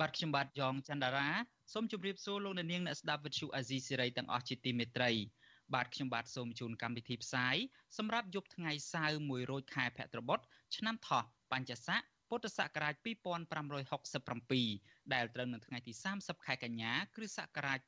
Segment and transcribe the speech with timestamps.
[0.00, 1.28] បាទខ្ញុំបាទយ៉ងច័ន្ទដារា
[1.72, 5.10] សូមជម្រាបសួរលោកអ្នកនាងអ្នកស្ដាប់វិទ្យុអាស៊ីសេរីទាំងអស់ជាទីមេត្រី
[5.74, 7.56] បាទខ្ញុំបាទសូមជូនកម្មវិធីផ្សាយ
[7.96, 10.38] សម្រាប់យប់ថ្ងៃសៅរ៍1រោចខែភទ្របទ
[10.76, 17.78] ឆ្នាំថោះបញ្ញស័កពុទ្ធសករាជ2567ដែលត្រូវនៅថ្ងៃទី30ខែកញ្ញាគ្រិស្តសករាជ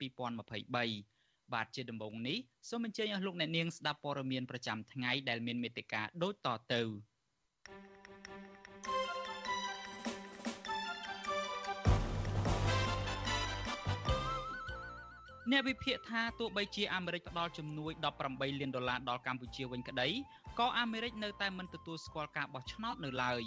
[0.58, 2.38] 2023បាទជាដំបូងនេះ
[2.68, 6.82] សូមអញ្ជើញអស់លោកអ្នកនាងស្ដាប់ព័ត៌មានប្រចាំថ្ងៃដែលមានមេត្តាដូចតទៅ
[15.50, 17.92] អ្នកវិភាគថាទោះបីជាអាមេរិកផ្ដល់ជំនួយ
[18.26, 20.08] 18លានដុល្លារដល់កម្ពុជាវិញក្តី
[20.58, 23.42] ក៏អាមេរិកនៅតែមិនទទួលស្គាល់ការបោះឆ្នោតនៅឡើយ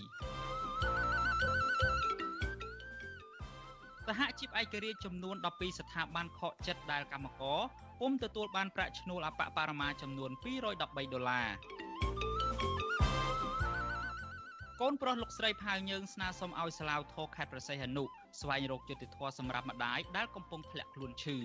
[4.08, 7.60] សហជីពឯករាជ្យចំនួន12ស្ថាប័នខកចិត្តដែលកម្មករ
[8.00, 11.48] ពុំទទួលបានប្រាក់ឈ្នួលអបបរមាចំនួន213ដុល្លារ
[14.86, 18.04] កូនប្រុសលោកស្រីផៅយើងស្នើសុំឲ្យសាឡាវធរខេត្តប្រសិទ្ធនុ
[18.42, 21.38] ស្វែងរកយុត្តិធម៌សម្រាប់ម្ដាយដែលកំពុងធ្លាក់ខ្លួនឈឺ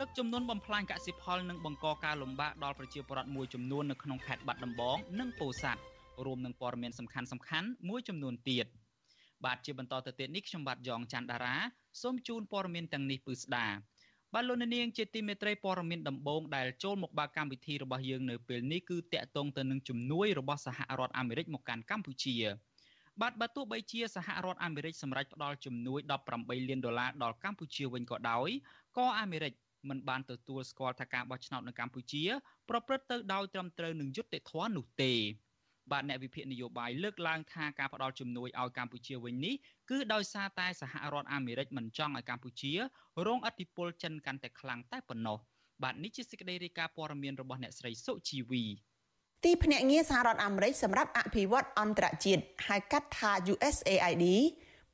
[0.00, 5.80] ទឹកចំនួនបំផ្លាញកសិផលនិងបង្កការលំបាកដល់ប្រជាពលរដ្ឋមួយចំនួននៅក្នុងខេត្តបាត់ដំបងនិងពោធិ៍សាត់
[6.26, 8.66] រួមនឹងព័ត៌មានសំខាន់សំខាន់មួយចំនួនទៀត
[9.44, 11.56] បាទជាបន្តទៅទៀតនេះខ្ញុំបាទយ៉ងច័ន្ទដារា
[12.02, 13.66] សូមជូនព័ត៌មានទាំងនេះពឺស្ដា
[14.38, 22.34] បាទលោកនាងជាទីមេត្រីព័ត៌មានដំបូងដែលចូលមកបើកកម្មវិធីរបស់យើងនៅពេលនេះគឺតាក់ទងទៅនឹងជំនួយរបស់សហរដ្ឋអាមេរិកមកកាន់កម្ពុជា
[23.20, 26.00] បាទបើទោះបីជាសហរដ្ឋអាមេរិកសម្រេចផ្ដល់ជំនួយ
[26.34, 28.48] 18លានដុល្លារដល់កម្ពុជាវិញក៏ដោយ
[28.96, 29.52] ក៏អាមេរិក
[29.88, 32.24] មិនបានទទួលស្គាល់ថាការបោះឆ្នោតនៅកម្ពុជា
[32.68, 35.12] ប្រព្រឹត្តទៅដោយត្រឹមត្រូវនឹងយុត្តិធម៌នោះទេ
[35.92, 39.54] បាទអ្នកវិភាគនយោបាយលើកឡើងថាការផ្ដល់ជំនួយឲ្យកម្ពុជាវិញនេះ
[39.90, 42.72] គឺដោយសារតែសហរដ្ឋអាមេរិកមិនចង់ឲ្យកម្ពុជា
[43.26, 45.38] រងឥទ្ធិពលចិនកាន់តែខ្លាំងតែប៉ុណ្ណោះ
[45.82, 48.64] បាទនេះជាសេចក្តីរាយការណ៍ព័ត៌មានរបស់អ្នកស្រីសុជីវី
[49.44, 54.24] ទីភ្នាក់ងារសហរដ្ឋអាមេរិកសម្រាប់អភិវឌ្ឍអន្តរជាតិហៅកាត់ថា USAID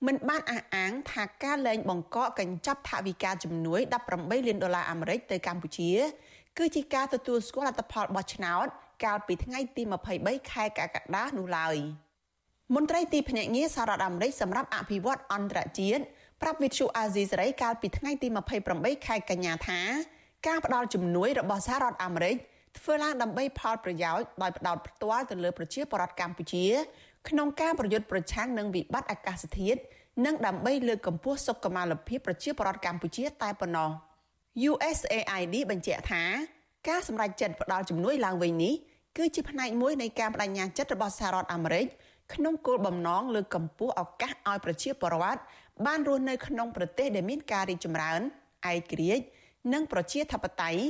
[0.06, 3.80] មិនបានអះអាងថាការលែងបង្កកកញ្ចប់ថវិកាជំនួយ
[4.12, 5.92] 18លានដុល្លារអាមេរិកទៅកម្ពុជា
[6.59, 8.66] គឺជាការទទួលស្គាល់លទ្ធផលបោះឆ្នោត
[9.04, 9.82] កាលពីថ្ងៃទី
[10.16, 11.76] 23ខែកក្កដានោះឡើយ
[12.75, 16.03] មន្ត្រីទីភ្នាក់ងារសហរដ្ឋអាមេរិកសម្រាប់អភិវឌ្ឍអន្តរជាតិ
[16.42, 18.28] ប្រាប់វិទ្យុអាស៊ីសេរីកាលពីថ្ងៃទី
[18.69, 19.80] 28ខែកញ្ញាថា
[20.47, 22.36] ការផ្ដល់ជំនួយរបស់សហរដ្ឋអាមេរិក
[22.78, 26.66] ធ្វើឡើងដើម្បីផលប្រយោជន៍ដោយផ្ដោតផ្ទាល់ទៅលើប្រជាពលរដ្ឋកម្ពុជា
[27.28, 29.80] ក្នុងការប្រយុទ្ធប្រឆាំងនឹងវិបត្តិអាកាសធាតុ
[30.24, 33.91] និងដើម្បីលើកកម្ពស់សុខុមាលភាពប្រជាពលរដ្ឋកម្ពុជាតែប៉ុណ្ណោះ
[34.70, 36.22] USAID បញ្ជាក់ថា
[36.88, 38.75] ការសម្រេចចិត្តផ្ដល់ជំនួយឡើងវិញនេះ
[39.16, 41.87] គឺជាផ្នែកមួយនៃការបដិញ្ញាចិត្តរបស់សហរដ្ឋអាមេរិក
[42.34, 45.41] ក្នុងគោលបំណងលើកកម្ពស់ឱកាសឲ្យប្រជាពលរដ្ឋ
[45.87, 48.21] បានរស់នៅក្នុងប្រទេសដែលមានការរីកចម្រើន
[48.72, 49.25] ឯករាជ្យ
[49.72, 50.82] និងប្រជាធិបតេយ្យ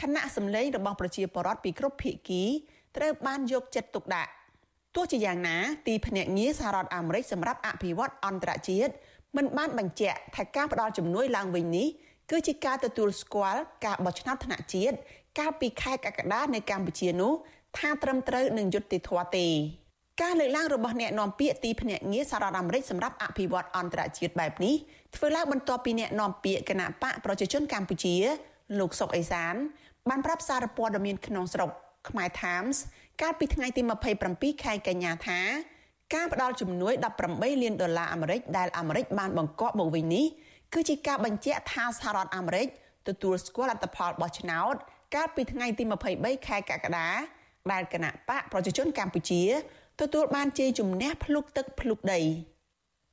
[0.00, 2.42] ខណៈសម្លេងរបស់ប្រជាពលរដ្ឋពីគ្រប់ភាគី
[2.96, 4.30] ត្រូវបានយកចិត្តទុកដាក់
[4.94, 5.56] ទោះជាយ៉ាងណា
[5.86, 8.92] ទីភ្នាក់ងារសហរដ្ឋអាមេរិកសម្រាប់អភិវឌ្ឍអន្តរជាតិ
[9.36, 11.88] មិនបានបញ្ជាក់ថាការផ្តល់ជំនួយឡើងវិញនេះ
[12.30, 14.96] គឺជាការទទួលស្គាល់ការបោះឆ្នោតថ្នាក់ជាតិ
[15.38, 17.32] កាលពីខែកក្កដានៅកម្ពុជានោះ
[17.78, 19.46] ថាត្រឹមត្រូវនឹងយុត្តិធម៌ទេ
[20.22, 24.74] ការលើកឡើងរបស់អ្នកនាំពាក្យទីភ្នាក់ងារសហរដ្ឋអាមេរិកសម្រាប់អភិវឌ្ឍអន្តរជាតិបែបនេះ
[25.16, 28.14] ធ្វើឡើងបន្ទាប់ពីអ្នកនាំពាក្យគណៈបកប្រជាជនកម្ពុជា
[28.78, 29.54] លោកសុកអេសាន
[30.08, 31.70] បានប្រាប់សារព័ត៌មានក្នុងស្រុក
[32.08, 32.76] ខ្មែរ Times
[33.22, 33.82] កាលពីថ្ងៃទី
[34.22, 35.40] 27ខែកញ្ញាថា
[36.14, 36.94] ការផ្ដល់ជំនួយ
[37.28, 40.26] 18លានដុល្លារអាមេរិកដែលអាមេរិកបានបង្កប់មកវិញនេះ
[40.74, 42.68] គឺជាការបញ្ជាក់ថាសហរដ្ឋអាមេរិក
[43.08, 44.74] ទទួលស្គាល់លទ្ធផលបោះឆ្នោត
[45.14, 45.84] កាលពីថ្ងៃទី
[46.14, 47.08] 23ខែកក្កដា
[47.72, 49.42] ដែលគណៈបកប្រជាជនកម្ពុជា
[50.00, 52.20] ទទួលបានជ័យជំនះភ្លុកទឹកភ្លុកដី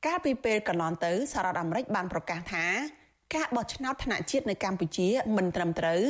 [0.06, 2.66] កាលពីពេលកន្លងទៅសហរដ្ឋអាមេរិកបានប្រកាសថា
[3.36, 6.02] ការបោះឆ្នោតថ្នាក់ជាតិនៅកម្ពុជាមិនត្រឹមត្រូវ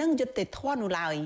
[0.00, 1.16] និងយុត្តិធម៌នោះឡើយ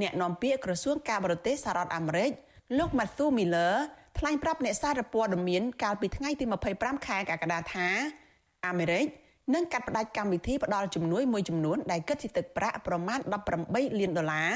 [0.00, 2.30] អ្នកនាំពាក្យក្រសួងការបរទេសសហរដ្ឋអាមេរិក
[2.78, 3.74] លោក Matthew Miller
[4.18, 6.44] ថ្លែងប្រាប់អ្នកសារព័ត៌មានកាលពីថ្ងៃទី
[6.76, 7.88] 25ខែកក្កដាថា
[8.66, 9.06] អាមេរិក
[9.52, 13.18] នឹងកាត់ផ្តាច់កម្មវិធីផ្ដល់ជំនួយមួយចំនួនដែលគិតជាទឹកប្រាក់ប្រមាណ
[13.58, 14.50] 18លានដុល្លារ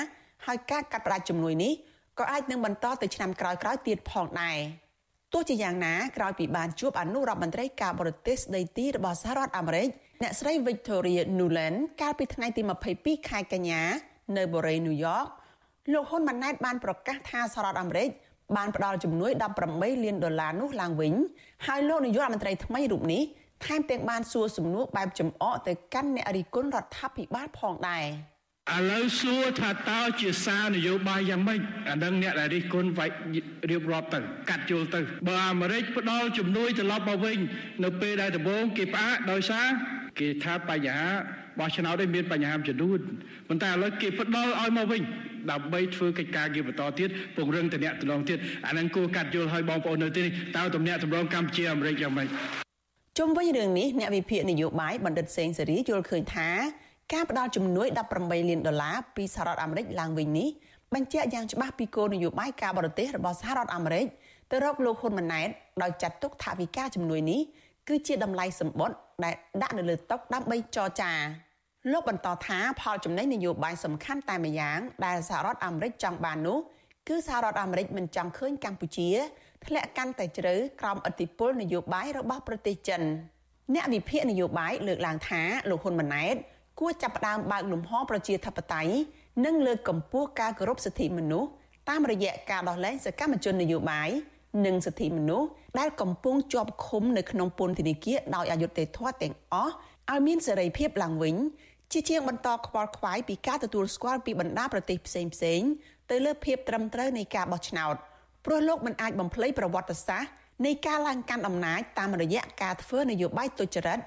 [0.46, 1.73] ហើយការកាត់ផ្តាច់ជំនួយនេះ
[2.19, 4.58] ក៏អាចនឹងបន្តទៅឆ្នាំក្រោយៗទៀតផងដែរ
[5.32, 9.88] ទោះជាយ៉ាងណាក្រោយពីបានជួបអនុរដ្ឋមន្ត្រីការបរទេសស្ដីទីរបស់សហរដ្ឋអាមេរិក
[10.23, 12.62] អ្នកស្រី Victoria Nuland កាលពីថ្ងៃទី
[12.96, 13.82] 22ខែកញ្ញា
[14.37, 15.25] នៅបូរីញូវយ៉ក
[15.93, 18.08] លោកហ៊ុនម៉ាណែតបានប្រកាសថាសហរដ្ឋអាមេរិក
[18.56, 19.32] បានផ្ដល់ជំនួយ
[19.69, 21.12] 18លានដុល្លារនោះឡើងវិញ
[21.67, 23.23] ហើយលោកនាយករដ្ឋមន្ត្រីថ្មីរូបនេះ
[23.64, 28.06] ថែមទាំងបានសួរសំណួរបែបចំអកទៅកាន់អ្នករិះគន់រដ្ឋាភិបាលផងដែរ
[28.76, 33.10] ឥឡូវសួរថាតើជាសារនយោបាយយ៉ាងម៉េចអានឹងអ្នកដែលរិះគន់វាយ
[33.70, 34.19] រៀបរាប់ទៅ
[34.50, 37.38] កាត់យល់ទៅបើអាមេរិកផ្ដល់ជំនួយត្រឡប់មកវិញ
[37.84, 39.66] នៅពេលដែលដំបូងគេផ្អាកដោយសារ
[40.19, 41.02] គេថាបញ្ហា
[41.58, 42.99] បោះឆ្នោតនេះមានបញ្ហាចំនួន
[43.49, 45.02] ប៉ុន្តែឥឡូវគេផ្ដល់ឲ្យមកវិញ
[45.50, 52.28] ដើម្បីធ្វើកិច្ចការងារបន្តទៀតពង្រឹងតំណែងតំណងទៀតអានឹងគួរកាត់យល់ឲ្យបងប្អូននៅទីនេះតើតំណែងតំណងកម្ពុជាអាមេរិកយ៉ាងម៉េច
[53.19, 56.49] ជុំវិញរឿងនេះអ្នកវិភាគនយោបាយបណ្ឌិតសេងសេរីយល់ឃើញថា
[57.12, 57.88] ការផ្ដល់ជំនួយ
[58.19, 60.49] 18លានដុល្លារពីសហរដ្ឋអាមេរិកឡើងវិញនេះ
[60.94, 64.06] បញ្ជាក់យ៉ាងច្បាស់ពីគោលនយោបាយការបរទេសរបស់សហរដ្ឋអាមេរិក
[64.50, 65.49] ទៅរកលោកហ៊ុនម៉ាណែត
[65.82, 67.41] ដោយចាត់ទុកថាវិការជំនួយនេះ
[67.88, 71.12] គឺជាតម្លៃសម្បត្តិដែលដាក់នៅលើតុដើម្បីចរចា
[71.93, 76.59] លោកបន្តថាផលចំណេញនយោបាយសំខាន់តែម្យ៉ាងដែលសហរដ្ឋអាមេរិកចង់បាននោះ
[77.09, 79.09] គឺសហរដ្ឋអាមេរិកមិនចង់ឃើញកម្ពុជា
[79.66, 83.02] ធ្លាក់កាន់តែជ្រៅក្រោមឥទ្ធិពលនយោបាយរបស់ប្រទេសចិន
[83.75, 86.37] អ្នកវិភាគនយោបាយលើកឡើងថាលោកហ៊ុនម៉ាណែត
[86.81, 88.93] គួរចាប់ផ្ដើមបើកលំហប្រជាធិបតេយ្យ
[89.44, 91.49] និងលើកកម្ពស់ការគោរពសិទ្ធិមនុស្ស
[91.88, 94.10] តាមរយៈការដោះលែងសកម្មជននយោបាយ
[94.66, 99.72] និងសិទ្ធិមនុស្សដែលកំពុងជាប់ឃុំនៅក្នុងពន្ធនាគារដោយអយុត្តិធម៌ទាំងអស់
[100.11, 101.37] ឲ្យមានសេរីភាពឡើងវិញ
[101.93, 105.61] ជាជាងបន្តខ្វល់ខ្វាយពីការទទួលស្គាល់ពីបណ្ដាប្រទេសផ្សេងផ្សេង
[106.11, 107.94] ទៅលើភាពត្រឹមត្រូវនៃការបោះឆ្នោត
[108.50, 110.31] ព្រោះលោកមិនអាចបំភ្លៃប្រវត្តិសាស្ត្រ
[110.67, 113.99] នៃការឡើងកាន់អំណាចតាមរយៈការធ្វើនយោបាយទុច្ចរិត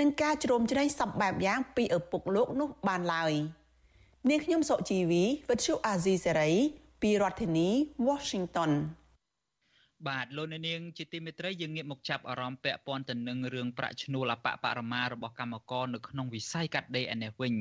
[0.00, 3.32] និងការជ្រោមជ្រែងសពបែបយ៉ាងពីឪពុកលោកនោះបានឡើយ
[4.28, 6.50] នាងខ្ញុំសុជីវីវិទ្យុអាស៊ីសេរី
[7.02, 7.68] ពីរដ្ឋធានី
[8.08, 8.70] Washington
[10.08, 17.54] បាទលោកអ្នកនាងជាទីមេត្រីយើងងាកមកចាប់អារម្មណ៍ពាក់ព័ន្ធទៅនឹងរឿងប្រាក់ឈ្នួលអបបរមារបស់កម្មករនៅក្នុងវិស័យកាត់ដេរឯនេះវិញ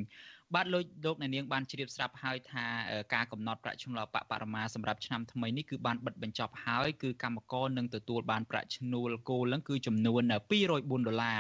[0.56, 2.66] បាទលោកលោកអ្នកនាងបានជ្រាបស្រាប់ហើយថា
[3.14, 11.38] ការកំណត់ប្រាក់ឈ្នួលអបបរមាសម្រាប់ឆ្នាំថ្មីនេះគឺបានបិទបញ្ចប់ហើយគឺកម្មករនឹងទទួលបានប្រាក់ឈ្នួលគោលនឹងគឺចំនួន204ដុល្លារ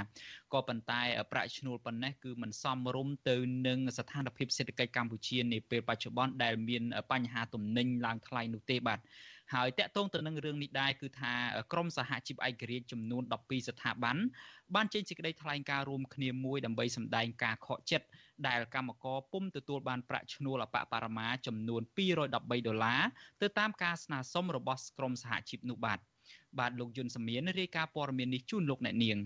[0.53, 1.01] ក៏ប៉ុន្តែ
[1.31, 3.35] ប្រាក់ឈ្នួលប៉ុណ្ណេះគឺមិនសមរម្យទៅ
[3.67, 8.99] នឹងស្ថានភាពសេដ្ឋកិច្ចកម្ពុជានាពេលបច្ចុប្បន្នដែលមានបញ្ហាទំនិញឡើងថ្លៃនោះទេបាទ
[9.53, 11.33] ហើយតកតងទៅនឹងរឿងនេះដែរគឺថា
[11.71, 14.17] ក្រមសហជីពឯករាជ្យចំនួន12ស្ថាប័ន
[14.75, 18.07] បានចេញសេចក្តីថ្លែងការណ៍រួមគ្នាមួយដើម្បីសម្ដែងការខកចិត្ត
[18.47, 23.01] ដែលកម្មករពុំទទួលបានប្រាក់ឈ្នួលអបបរមាចំនួន213ដុល្លារ
[23.41, 25.99] ទៅតាមការស្នើសុំរបស់ក្រមសហជីពនោះបាទ
[26.59, 29.19] បាទលោកយុនសមៀនរាយការណ៍ព័ត៌មាននេះជូនលោកអ្នកនាង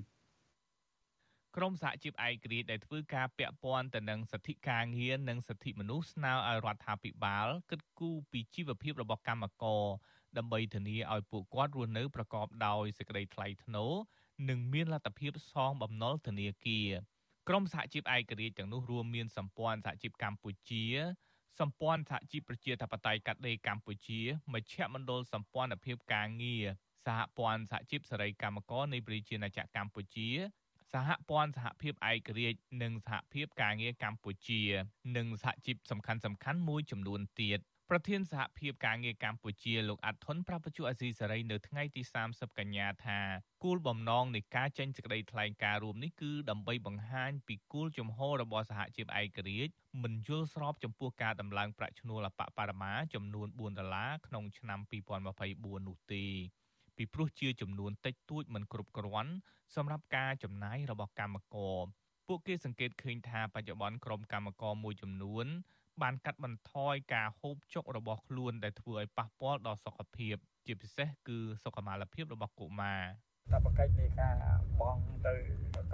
[1.57, 9.85] ក្រមសហជីពឯករាជ្យដែលធ្វើការពាក់ព័ន្ធទៅនឹងសិទ្ធិការងារនិងសិទ្ធិមនុស្សស្នើឲ្យរដ្ឋាភិបាលគិតគូរពីជីវភាពរបស់កម្មករ
[10.37, 13.91] ដើម្បីធានាឲ្យពួកគាត់រស់នៅប្រកបដោយសេចក្តីថ្លៃថ្នូរ
[14.49, 16.89] និងមានលទ្ធភាពសងបំណុលធនាគារ
[17.49, 20.85] ក្រមសហជីពឯករាជ្យទាំងនោះរួមមានសម្ព័ន្ធសហជីពកម្ពុជា
[21.59, 24.19] សម្ព័ន្ធសហជីពប្រជាធិបតេយ្យកាត់ដេរកម្ពុជា
[24.53, 26.65] មជ្ឈមណ្ឌលសម្ព័ន្ធភាពការងារ
[27.05, 30.29] សហព័ន្ធសហជីពសេរីកម្មករនៃប្រជាណាចក្រកម្ពុជា
[30.93, 34.61] សហព័ន្ធសហភាពឯករាជ្យនិងសហភាពការងារកម្ពុជា
[35.17, 36.13] និងសហជីពសំខា
[36.53, 37.59] ន់ៗមួយចំនួនទៀត
[37.93, 43.19] ប្រធានសហភាពការងារកម្ពុជាលោកអាត់ធុនប្រាប់បញ្ជាអាស៊ីសេរីនៅថ្ងៃទី30កញ្ញាថា
[43.63, 49.73] គោលបំណងនៃការចេញសេចក្តីថ្លែងការណ៍រួមនេះគឺដើម្បីបង្ហាញពីគោលជំហររបស់សហជីពឯករាជ្យ
[50.03, 54.79] មិនយល់ស្របចំពោះការដំឡើងប្រាក់ឈ្នួលអបបរមាចំនួន4ដុល្លារក្នុងឆ្នាំ
[55.29, 56.25] 2024នោះទេ
[56.97, 59.33] ពីព្រោះជាចំនួនតិចតួចមិនគ្រប់គ្រាន់
[59.75, 61.85] សម្រាប់ការចំណាយរបស់កម្មករ
[62.27, 65.47] ពួកគេសង្កេតឃើញថាបច្ចុប្បន្នក្រុមកម្មករមួយចំនួន
[66.01, 73.01] បានកាត់បន្ថយការហូបចុករបស់ខ្លួនដែលធ្វើឲ្យប៉ះពាល់ដល់សុខភាព ជាពិសេសគឺសុខុមាលភាពរបស់កុមារ
[73.53, 74.35] តបកិច្ចនៃការ
[74.81, 75.35] បងទៅ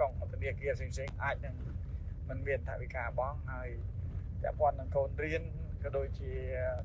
[0.00, 1.56] កងធនាគារផ្សេងៗអាចនឹង
[2.28, 3.68] មិនមានថវិកាបងហើយ
[4.42, 5.42] ពាក់ព័ន្ធនឹងកូនរៀន
[5.82, 6.32] ក៏ដូចជា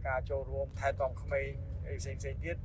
[0.07, 1.49] ការចូលរួមថែទាំក្មេង
[1.87, 2.57] អីផ្សេងៗទៀត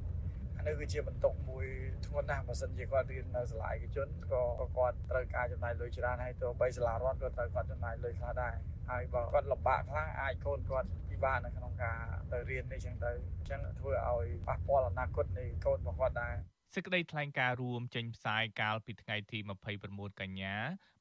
[0.56, 1.66] អានេះគឺជាបន្ទុកមួយ
[2.06, 4.42] ធ្ងន់ណាស់បើសិនជាគាត់រៀននៅសាលាឯកជនក៏
[4.76, 8.54] គាត់ត្រូវការចំណាយលុយច្រើនហើយទោះបីសាលារដ្ឋក៏ត្រូវគាត់ចំណាយលុយខ្លះដែរ
[8.90, 11.98] ហើយបើគាត់លំបាកខ្លះអាចកូនគាត់ពិបាកនៅក្នុងការ
[12.32, 16.34] ទៅរៀននេះចឹងទៅអញ្ចឹងធ្វើឲ្យប៉ះពាល់អនាគតនៃកូនរបស់គាត់ដែរ
[16.74, 19.38] សេចក្តីថ្លែងការណ៍រួមចេញផ្សាយកាលពីថ្ងៃទី
[19.78, 20.56] 29កញ្ញា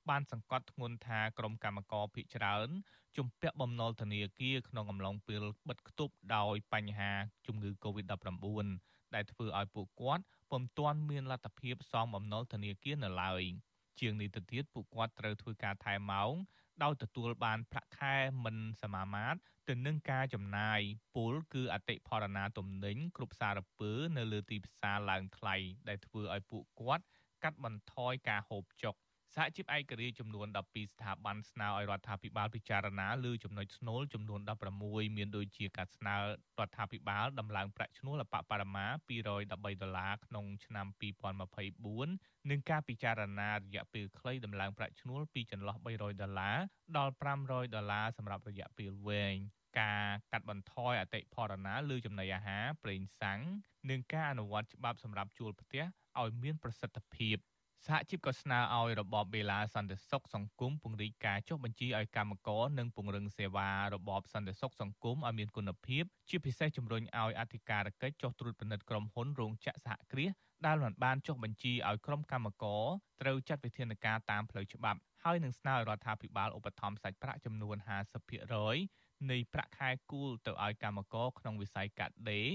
[0.09, 2.69] បានសង្កត់ធ្ងន់ថាក្រុមកម្មការភិកច្រើន
[3.17, 7.11] ជំពាក់បំណុលធនាគារក្នុងអំឡុងពេលបិទគប់ដោយបញ្ហា
[7.47, 8.67] ជំងឺ Covid-19
[9.15, 13.43] ដែលធ្វើឲ្យពួកគាត់ពុំទាន់មានលទ្ធភាពសងបំណុលធនាគារនៅឡើយ
[13.99, 16.33] ជាងនេះទៅទៀតពួកគាត់ត្រូវធ្វើការថែមម៉ោង
[16.83, 18.15] ដោយទទួលបានប្រាក់ខែ
[18.45, 20.79] មិនសមាមាត្រទៅនឹងការចំណាយ
[21.15, 25.55] ពលគឺអតិផរណាទំនិញគ្រប់សារពើនៅលើទីផ្សារឡើងថ្លៃ
[25.87, 27.05] ដែលធ្វើឲ្យពួកគាត់
[27.43, 28.95] កាត់បន្ថយការហូបចុក
[29.35, 34.39] សហជីពឯករាជ្យចំនួន12ស្ថាប័នស្នើឲ្យរដ្ឋាភិបាលពិចារណាលើចំណុចស្នូលចំនួន
[34.79, 36.21] 16មានដូចជាការស្នើរ
[36.67, 40.87] ដ្ឋាភិបាលដំឡើងប្រាក់ឈ្នួលអបបរមា213ដុល្លារក្នុងឆ្នាំ
[41.87, 46.57] 2024និងការពិចារណារយៈពេលខ្លីដំឡើងប្រាក់ឈ្នួលពីចន្លោះ300ដុល្លារ
[46.97, 49.35] ដល់500ដុល្លារសម្រាប់រយៈពេលវែង
[49.79, 53.41] ការកាត់បន្ថយអតិផរណាលើចំណីអាហារប្រេងសាំង
[53.89, 55.83] និងការអនុវត្តច្បាប់សម្រាប់ជួលផ្ទះ
[56.21, 57.37] ឲ្យមានប្រសិទ្ធភាព
[57.85, 70.31] សហជីពក៏ស្នើឲ្យរបបវេលាសន្តិសុខសង្គមពង្រីកការចុះបញ្ជីឲ្យកម្មករនិងពង្រឹងសេវារបបសន្តិសុខសង្គមឲ្យមានគុណភាពជាពិសេសជំរុញឲ្យអធិការកិច្ចចុះត្រួតពិនិត្យក្រុមហ៊ុនរោងចក្រសហគ្រាស
[70.65, 72.83] ដែលមិនបានចុះបញ្ជីឲ្យក្រុមកម្មករ
[73.21, 77.75] ត្រូវចាត់វិធានការតាមផ្លូវច្បាប់ហើយនឹងស្នើឲ្យរដ្ឋាភិបាលឧបត្ថម្ភសាច់ប្រាក់ចំនួន
[78.53, 82.49] 50%នៃប្រាក់ខែគូលទៅឲ្យកម្មករក្នុងវិស័យកាត់ដេរ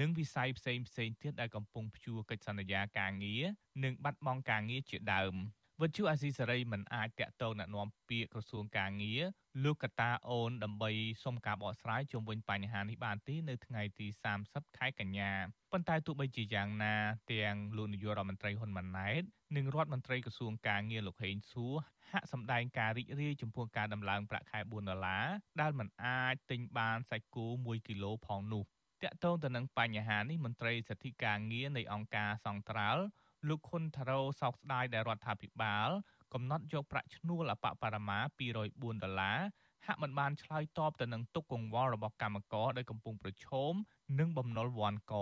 [0.00, 3.44] និងវិស័យផ្សេងផ្សេងទៀតដែលកំពុងព្យួរកិច្ចសន្យាការងារ
[3.84, 5.34] និងបាត់បង់ការងារជាដើម
[5.82, 9.22] វិទ្យុអាស៊ីសេរីមិនអាចតាក់ទងណែនាំពាក្យក្រសួងការងារ
[9.64, 10.90] លោកកតាអូនដើម្បី
[11.24, 14.06] សុំការបកស្រាយជុំវិញបញ្ហានេះបានទេនៅថ្ងៃទី
[14.42, 15.32] 30ខែកញ្ញា
[15.72, 16.94] ប៉ុន្តែទោះបីជាយ៉ាងណា
[17.32, 19.22] ទាំងលោកនាយករដ្ឋមន្ត្រីហ៊ុនម៉ាណែត
[19.56, 21.74] និងរដ្ឋមន្ត្រីក្រសួងការងារលោកហេងសួរ
[22.12, 25.26] ហាក់សម្ដែងការរីករាយចំពោះការដំឡើងប្រាក់ខែ4ដុល្លារ
[25.60, 28.64] ដែលមិនអាចទិញបានសាច់គោ1គីឡូផងនោះ
[29.04, 33.02] តកតងទៅនឹងបញ្ហានេះមន្ត្រីសិទ្ធិការងារនៃអង្គការសង្ត្រាល់
[33.48, 35.88] លោកខុនថារ៉ូសោកស្ដាយដែលរដ្ឋាភិបាល
[36.34, 38.18] កំណត់យកប្រាក់ឈ្នួលអបបរមា
[38.58, 39.38] 204ដុល្លារ
[39.86, 43.72] ហាក់មិនបានឆ្លើយតបទៅនឹងទុកកង្វល់របស់កម្មករដែលកំពុងប្រឈម
[44.18, 45.14] នឹងបំណុលវ័នក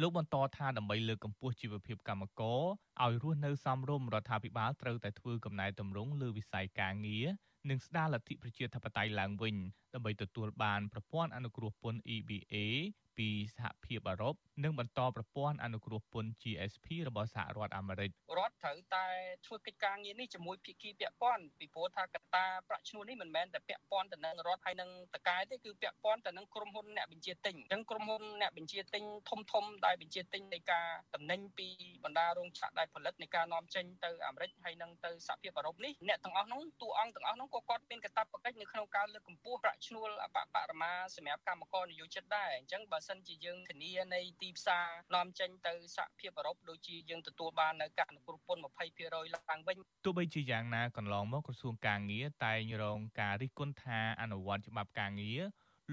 [0.00, 2.60] លោកបន្តថាដើម្បីលើកកម្ពស់ជីវភាពកម្មករ
[3.02, 7.26] ឲ្យរស់នៅសមរម្យរដ្ឋាភិបាលត្រូវតែធ្វើកំណែតម្រង់លើវិស័យការងារ
[7.70, 9.56] និងស្ដារលទ្ធិប្រជាធិបតេយ្យឡើងវិញ
[9.94, 12.56] ដើម្បីទទួលបានប្រព័ន្ធអនុគ្រោះពន្ធ EBA
[13.18, 14.34] ពីសហភាពអឺរ៉ុប
[14.64, 19.06] និងបន្តប្រព័ន្ធអនុគ្រោះពន្ធ GSP របស់សហរដ្ឋអាមេរិករដ្ឋត្រូវតែ
[19.46, 31.68] ធ្វើកិច្ចការងារនេះជាមួយភាគីពាក់ព័ន្ធពីព្រោះថាកត្តាប្រាក់ឈ្នួលនេះមិនមែនតែពាក់ព័ន្ធទៅនឹងរដ្ឋហើយនឹងតកែទេគឺពាក់ព័ន្ធទៅនឹងក្រុមហ៊ុនអ្នកបញ្ជាទិញអញ្ចឹងក្រុមហ៊ុនអ្នកបញ្ជាទិញធំធំដែលបញ្ជាទិញនៃការតំណែងពី
[32.04, 55.42] បណ្ដារោងចក្រដែលផលិតនៃការនាំចេញទៅអាមេរិកហើយនឹងទៅសហភាពអឺរ៉ុបនេះអ្នកទាំងអស់នោះតួអង្គទាំងអស់នោះក៏គាត់មានកាតព្វកិច្ចនៅក្នុងការលើកកម្ពស់ប្រាក់ឈ្នួលអបបរមាសម្រាប់កម្មករនិយោជិតដែរអញ្ចឹងបើសិនជាយើងធានានៃទីផ្សារនាំចេញទៅសហភាពអឺរ៉ុបដូចជាយើងទទួលបាននៅការអនុគ្រោះពន្ធ20%ឡើងវិញទោះបីជាយ៉ាងណាកន្លងមកក្រសួងការងារតែងរងការរិះគន់ថាអនុវត្តច្បាប់ការងារ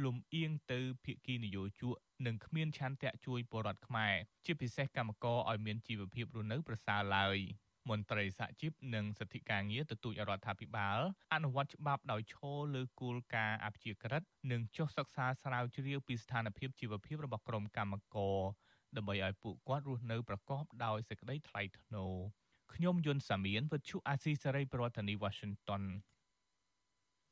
[0.03, 4.15] លំអៀងទៅភាគីនយោជកនិងគ្មានឆន្ទៈជួយពលរដ្ឋខ្មែរ
[4.45, 7.39] ជាពិសេសកម្មករឲ្យមានជីវភាពរស់នៅប្រសើរឡើយ
[7.89, 10.99] មន្ត្រីសហជីពនិងសិទ្ធិការងារទទូចរដ្ឋាភិបាល
[11.33, 18.39] អនុវត្តច្បាប់ដោយឈរលើគោលការណ៍អព្យាក្រឹតនិងចុះសិក្សាស្រាវជ្រាវពីស្ថានភាពជីវភាពរបស់ក្រុមកម្មករ
[18.97, 22.13] ដើម្បីឲ្យពួកគាត់រស់នៅប្រកបដោយសេចក្តីថ្លៃថ្នូរ
[22.73, 25.83] ខ្ញុំយុនសាមៀនវិទ្យុអាស៊ីសេរីប្រធានាធិបតី Washington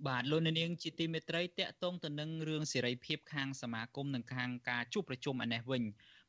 [0.08, 5.84] បាទលោកនាងជាទីមេត្រីតកតងទៅនឹងរឿងសេរីភាពខាងសមាគមនិងខាងការជួបប្រជុំឯនេះវិញ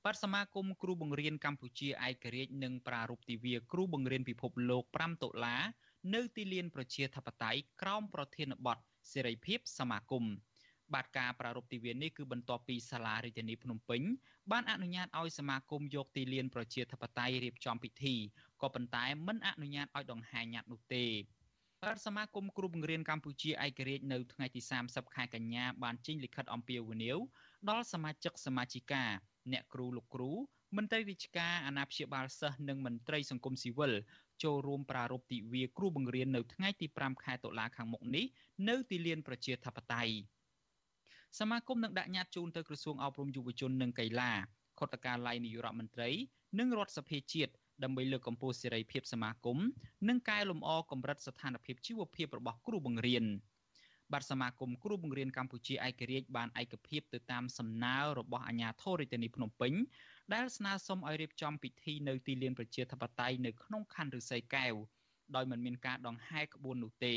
[0.04, 5.56] បាទសមាគមគ្រូបង្រៀនកម្ពុជាឯករាជ្យនិងប្រារព្ធទិវាគ្រូបង្រៀនពិភពលោក5តុលា
[6.14, 8.78] នៅទីលានប្រជាធិបតេយ្យក្រោមប្រធានបទ
[9.12, 10.24] សេរីភាពសមាគម
[10.94, 14.02] បាទការប្រារព្ធទិវានេះគឺបន្ទាប់ពីសាលារាជធានីភ្នំពេញ
[14.52, 18.14] បានអនុញ្ញាតឲ្យសមាគមយកទីលានប្រជាធិបតេយ្យរៀបចំពិធី
[18.62, 21.06] ក៏ប៉ុន្តែមិនអនុញ្ញាតឲ្យដង្ហែញ៉ាត់នោះទេ
[21.84, 27.18] បាទសមាគមគ្រូបង្រៀនកម្ពុជាឯករាជ្យនៅថ្ងៃទី30ខែកញ្ញាបានចេញលិខិតអំពាវនាវ
[27.68, 29.04] ដល់សមាជិកសមាជិកា
[29.52, 30.30] អ្នកគ្រូលោកគ្រូ
[30.76, 33.92] មន្ត្រីវិជ្ជាអាណាព្យាបាលសិស្សនិងមន្ត្រីសង្គមស៊ីវិល
[34.42, 38.24] ចូលរួមប្រារព្ធទិវាគ្រូបង្រៀននៅថ្ងៃទី5ខែតុលាខាងមុខនេះ
[38.68, 40.14] នៅទីលានប្រជាធិបតេយ្យ
[41.38, 44.32] សមាគមនឹងដាក់ញត្តិជូនទៅក្រសួងអប់រំយុវជននិងកីឡា
[44.78, 46.10] ខុទ្ទកាល័យនាយករដ្ឋមន្ត្រី
[46.58, 47.52] និងរដ្ឋសភាជាតិ
[47.82, 49.58] ដើម្បីលើកកម្ពស់សេរីភាពសមាគម
[50.08, 53.24] និងកែលម្អកម្រិតស្ថានភាពជីវភាពរបស់គ្រូបង្រៀន
[54.12, 59.72] បាទសមាគមគ្រូបង្រៀនកម្ពុជាឯករាជ្យបានឯកភាពទៅតាមសំណើរបស់អាជ្ញាធររាជធានីភ្នំពេញ
[60.34, 64.74] ដែលស្នើសុំឲ្យរៀបចំពិធីនៅទីលានប្រជាធិបតេយ្យនៅក្នុងខណ្ឌឫស្សីកែវ
[65.34, 67.14] ដោយមិនមានការដង្ហែក្បួននោះទេ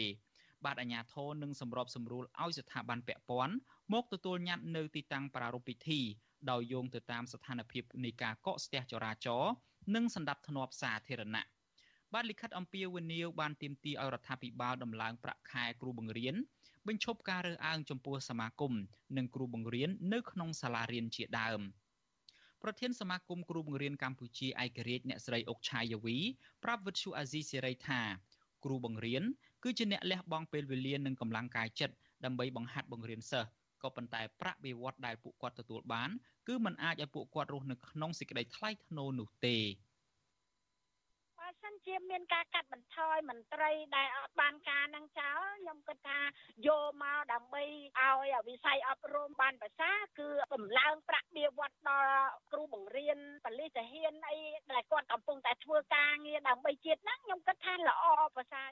[0.65, 3.55] បាទអាជ្ញាធរនឹងសម្របសម្រួលឲ្យស្ថាប័នពាក់ព័ន្ធ
[3.93, 5.99] មកទទួលញត្តិនៅទីតាំងប្រារព្ធពិធី
[6.51, 9.53] ដោយយោងទៅតាមស្ថានភាពនៃការកកស្ទះចរាចរណ៍
[9.95, 11.45] និងសន្តិភាពសាធារណៈ
[12.13, 16.35] បាទលិខិតអំពាវនាវបានទាមទារឲ្យរដ្ឋាភិបាលដំឡើងប្រាក់ខែគ្រូបង្រៀន
[16.87, 18.73] បញ្ឈប់ការរើសអើងចំពោះសមាគម
[19.17, 21.61] និងគ្រូបង្រៀននៅក្នុងសាលារៀនជាដើម
[22.63, 26.17] ប្រធានសមាគមគ្រូបង្រៀនកម្ពុជាឯករាជ្យអ្នកស្រីអុកឆាយាវី
[26.63, 28.01] ប្រាប់វិទ្យុអាស៊ីសេរីថា
[28.65, 29.23] គ្រូបង្រៀន
[29.63, 31.95] គឺជាអ្នកលះបង់ពេលវេលានិងកម្លាំងកាយចិត្ត
[32.25, 33.49] ដើម្បីបង្ហាត់បង្រៀនសិស្ស
[33.83, 36.09] ក៏ប៉ុន្តែប្រាក់បៀវត្សដែលពួកគាត់ទទួលបាន
[36.47, 39.90] គឺมันអាចឲ្យពួកគាត់រស់នៅក្នុងសេចក្តីថ្លៃថ្នូរនោះទេបើសិន
[41.87, 46.19] ជាមានការកាត់បន្ថយមន្ត្រីដែលអត់បានការនឹងចោលខ្ញុំគិតថា
[46.67, 47.63] យកមកដើម្បី
[47.99, 54.39] ឲ្យវិស័យអប់រំបានប្រសើរគឺបំឡើងប្រាក់បៀវត្សដល់គ្រូបង្រៀនបលិសហ៊ានអី
[54.71, 58.03] ដែលគាត់កំពុងតែធ្វើការងារដើម្បីជាតិហ្នឹងខ្ញុំគិតថាល្អ
[58.35, 58.69] ប្រសើរ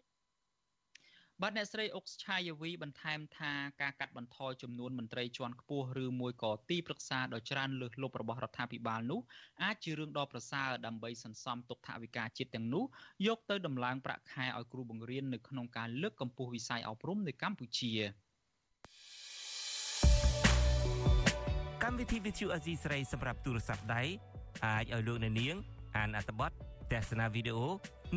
[1.44, 9.22] បាទអ្នកស្រីអុកឆាយាវីបន្ថែមថាការកាត់បន្ថយចំនួនមន្ត្រីជាន់ខ្ពស់ឬមួយក៏ទីប្រឹក្សាដ៏ច្រើនលើសលប់របស់រដ្ឋាភិបាលនោះ
[9.64, 12.84] អាចជារឿងដ៏ប្រសើរដើម្បីសន្សំទុកថវិកាជាតិទាំងនោះ
[13.28, 17.92] យកទៅដំឡើងប្រាក់ខែឲ្យគ្រូបង្រៀននៅក្នុងការលើកកម្ពស់វិស័យអប់រំនៅកម្ពុជា
[21.84, 24.04] កម្មវិធី Vithu Azizi ស្រីសម្រាប់ទូរស័ព្ទដៃ
[24.66, 25.56] អាចឲ្យលោកអ្នកនាង
[25.98, 26.52] អានអត្ថបទ
[26.92, 27.68] ទស្សនាវីដេអូ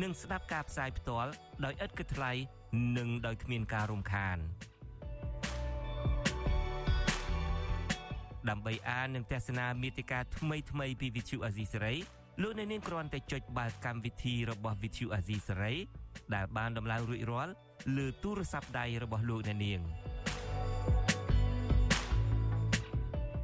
[0.01, 1.31] និងស្ដាប់ការផ្សាយផ្ទាល់
[1.65, 2.33] ដោយឥតគិតថ្លៃ
[2.97, 4.37] និងដោយគ្មានការរំខាន
[8.49, 11.97] ដើម្បីអាននិងទស្សនាមេតិការថ្មីថ្មីពី Vithu Azisari
[12.41, 15.75] លោកអ្នកនាងគ្រាន់តែចុចបាល់កម្មវិធីរបស់ Vithu Azisari
[16.33, 17.53] ដែលបានដំឡើងរួចរាល់
[17.97, 19.81] លើទូរស័ព្ទដៃរបស់លោកអ្នកនាង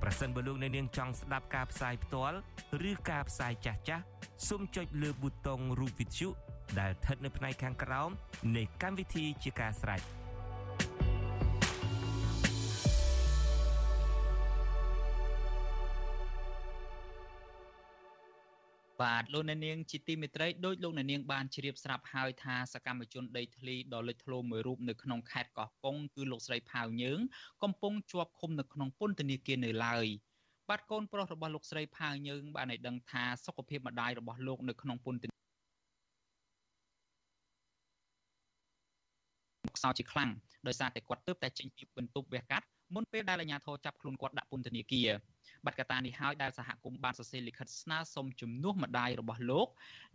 [0.01, 2.37] ប្រសិនបើលោកអ្នកនាងចង់ស្ដាប់ការផ្សាយផ្ទាល់
[2.89, 4.03] ឬការផ្សាយចាស់ចាស់
[4.47, 6.29] សូមចុចលើប៊ូតុងរូប Vithu
[6.79, 8.09] ដែលស្ថិតនៅផ្នែកខាងក្រោម
[8.57, 10.01] នៃកម្មវិធីជាការស្រេច
[19.01, 27.19] បាទលោកអ្នកនាងជាទីមេត្រីដោយលោកអ្នកនាងបានជ្រាបស្រាប់ហើយថាសកម្មជនដីធ្លីដ៏លេចធ្លោមួយរូបនៅក្នុងខេត្តកោះកុងគឺលោកស្រីផាវយើង
[27.63, 30.07] កំពុងជាប់ឃុំនៅក្នុងពន្ធនាគារនៅឡើយ
[30.69, 35.28] បាទកូនប្រុសរបស់លោកស្រីផាវយើងបានឲ្យដឹងថាសុខភាពម្ដាយរបស់លោកនៅក្នុងពន្ធ
[39.77, 40.31] ខ្សោយជាខ្លាំង
[40.67, 45.09] ដោយសារតែគាត់ទើបតែចេញពីបន្ទប់វះកាត់មុនពេលដែលអាជ្ញាធរចាប់ខ្លួនគាត់ដាក់ពន្ធនាគារ
[45.65, 49.67] បាត់កតានេះហើយដែលសហគមន៍បានសរសេរលិខិតស្នើសុំជំនួសម្ដាយរបស់លោក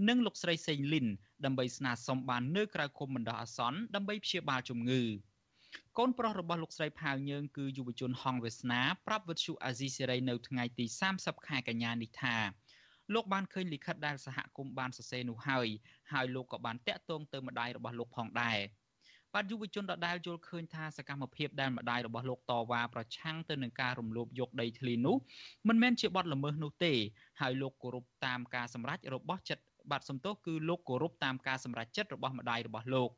[0.09, 1.07] និងលោកស្រីសេងលីន
[1.45, 5.03] ដើម្បីស្នើសុំបាននៅក្រៅឃុំបណ្ដោះអាសន្នដើម្បីព្យាបាលជំងឺ
[5.99, 10.85] កូនប្រុសរបស់លោកស្រីផាវយើងគឺយុវជនហងវាសនាប្រាប់វិទ្យុអាស៊ីសេរីនៅថ្ងៃទី
[11.17, 12.37] 30ខែកញ្ញានេះថា
[13.15, 15.69] លោកបានឃើញលិខិតដែលសហគមន៍បានសរសេរនោះហើយ
[16.13, 18.59] ហើយលោកក៏បានតាក់ទងទៅម្ដាយរបស់លោកផងដែរ។
[19.37, 25.17] បាទយុវជនដដែលយល់ឃើញថាសកម្មភាពដែលម្ដាយរបស់លោកតវ៉ាប្រឆាំងទៅនឹងការរំលោភយកដីធ្លីនោះ
[25.69, 26.93] មិនមែនជាបទល្មើសនោះទេ
[27.41, 33.11] ហើយលោកគោរពតាមការសម្រេចរបស់ចិត្តបាទសំទោសគឺលោកគោរពតាមការសម្រេចចិត្តរបស់ម្ដាយរបស់លោក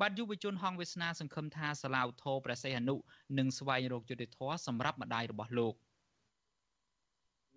[0.00, 2.94] បាទយុវជនហងវាសនាសង្ឃឹមថាសាឡាវធរព្រះសីហនុ
[3.38, 5.74] នឹងស្វែងរកយុត្តិធម៌សម្រាប់ម្ដាយរបស់លោក។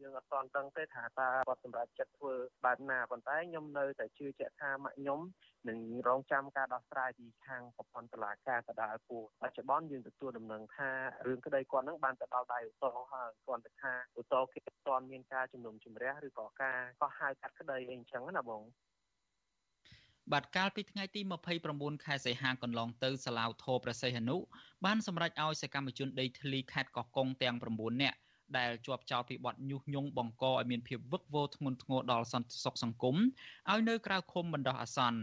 [0.01, 2.33] យើងអត់ទាន់ដឹងទេថាតើគាត់សម្រាប់ចិត្តធ្វើ
[2.65, 5.19] បែបណាប៉ុន្តែខ្ញុំនៅតែជឿជាក់ថាម៉ាក់ខ្ញុំ
[5.69, 10.89] នឹងរងចាំការដោះស្រាយពីខាងប្រព័ន្ធតុលាការដដាលគូបច្ចុប្បន្នយើងទទួលដំណឹងថា
[11.27, 18.63] រឿងក្តីគាត់នឹងបានទៅដល់ដៃឧទ្ធរហើយគាត់ទៅថាឧទ្ធរគេអត់ទាន់មានការជំនុំជម្រះឬក៏ការកោះហៅកាត់ក្តីអីអញ្ចឹងណាបង
[20.33, 21.21] បាទកាលពីថ្ងៃទី
[21.63, 24.37] 29ខែសីហាកន្លងទៅសាឡាវធរព្រះសីហនុ
[24.85, 28.17] បានសម្រេចឲ្យសកម្មជនដីធ្លីខេត្តកោះកុងទាំង9នាក់
[28.57, 33.15] ដែលជាប់ចោទពីបទញុះញង់បង្កឲ្យមានភាពវឹកវរធ្ងន់ធ្ងរដល់សន្តិសុខសង្គម
[33.71, 35.19] ឲ្យនៅក្រៅឃុំបណ្ដោះអាសន្ន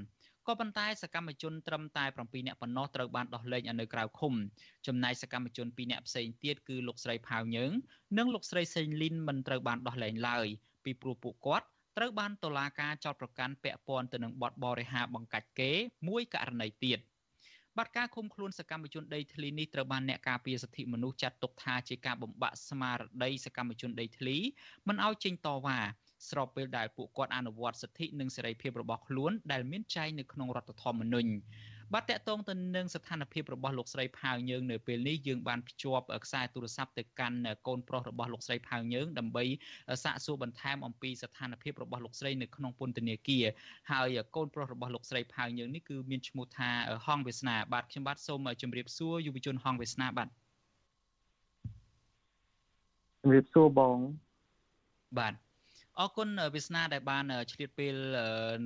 [0.48, 4.34] ក៏ប៉ុន្តែសកម្មជនត្រឹមតែ7នាក់ប៉ុណ្ណោះត្រូវបានដោះលែងនៅក្រៅឃុំ
[4.86, 7.72] ចំណែកសកម្មជន2នាក់ផ្សេងទៀតគឺលោកស្រីផាវយើង
[8.18, 10.46] និងលោកស្រីសេងលីនមិនត្រូវបានដោះលែងឡើយ
[10.84, 15.72] ពីព្រោះពួកគាត់ត្រូវបានតុលាការចោទប្រកាន់ពាក់ព័ន្ធទៅនឹងបទបរិហាបង្កាច់គេ
[16.08, 17.00] មួយករណីទៀត។
[17.78, 24.36] បាត់ការឃុំខ្លួនសកម្មជនដីធ្លីនេះត្រូវបានអ្នកការពារសិទ្ធិមនុស្សចាត់ទុកថាជាការបំបាក់ស្មារតីសកម្មជនដីធ្លី
[24.88, 25.78] មិនឲ្យចេញតវ៉ា
[26.30, 31.32] ស្របពេលដែលពួកគាត់អនុវត្តសិទ្ធិនិងសេរីភាពរបស់ខ្លួនដែលមានចែងនៅក្នុងរដ្ឋធម្មនុញ្ញ
[31.94, 39.44] បាទតកតងទៅនឹងស្ថានភាពរបស់លោកស្រីផាវយើងនៅពេលនេះយើងបានភ្ជាប់ខ្សែទូរស័ព្ទទៅកាន់កូនប្រុសរបស់លោកស្រីផាវយើងដើម្បី
[40.04, 43.44] សាកសួរបន្ថែមអំពីស្ថានភាពរបស់លោកស្រីនៅក្នុងពន្ធនាគារ
[43.90, 46.70] ហើយកូនប្រុសរបស់លោកស្រីផាវយើងនេះគឺមានឈ្មោះថា
[47.06, 50.28] ហងវាសនាបាទខ្ញុំបាទសូមជម្រាបសួរយុវជនហងវាសនាបាទ
[53.22, 53.96] ជម្រាបសួរបង
[55.18, 55.34] បាទ
[56.00, 57.94] អរគុណវាសនាដែលបានឆ្លៀតពេល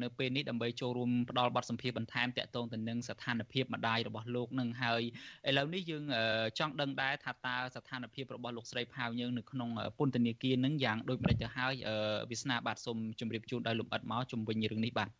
[0.02, 5.02] នៅពេលនេះដើម្បីចូលរួមផ្ដល់បទសម្ភាសន៍បន្ថែមតាក់ទងទៅនឹងស្ថានភាពម្ដាយរបស់លោកនឹងហើយ
[5.48, 6.04] ឥឡូវនេះយើង
[6.58, 11.72] ចង់ដឹងដែរថាតើស្ថានភាពរបស់លោកស្រីផាវយើងនៅក្នុងពន្ធនាគារនឹងយ៉ាងដូចម្តេចទៅហើយ
[12.30, 15.10] វាសនាបាទសូមជម្រាបជូនដោយលំអិតមកជុំវិញរឿងនេះបាទ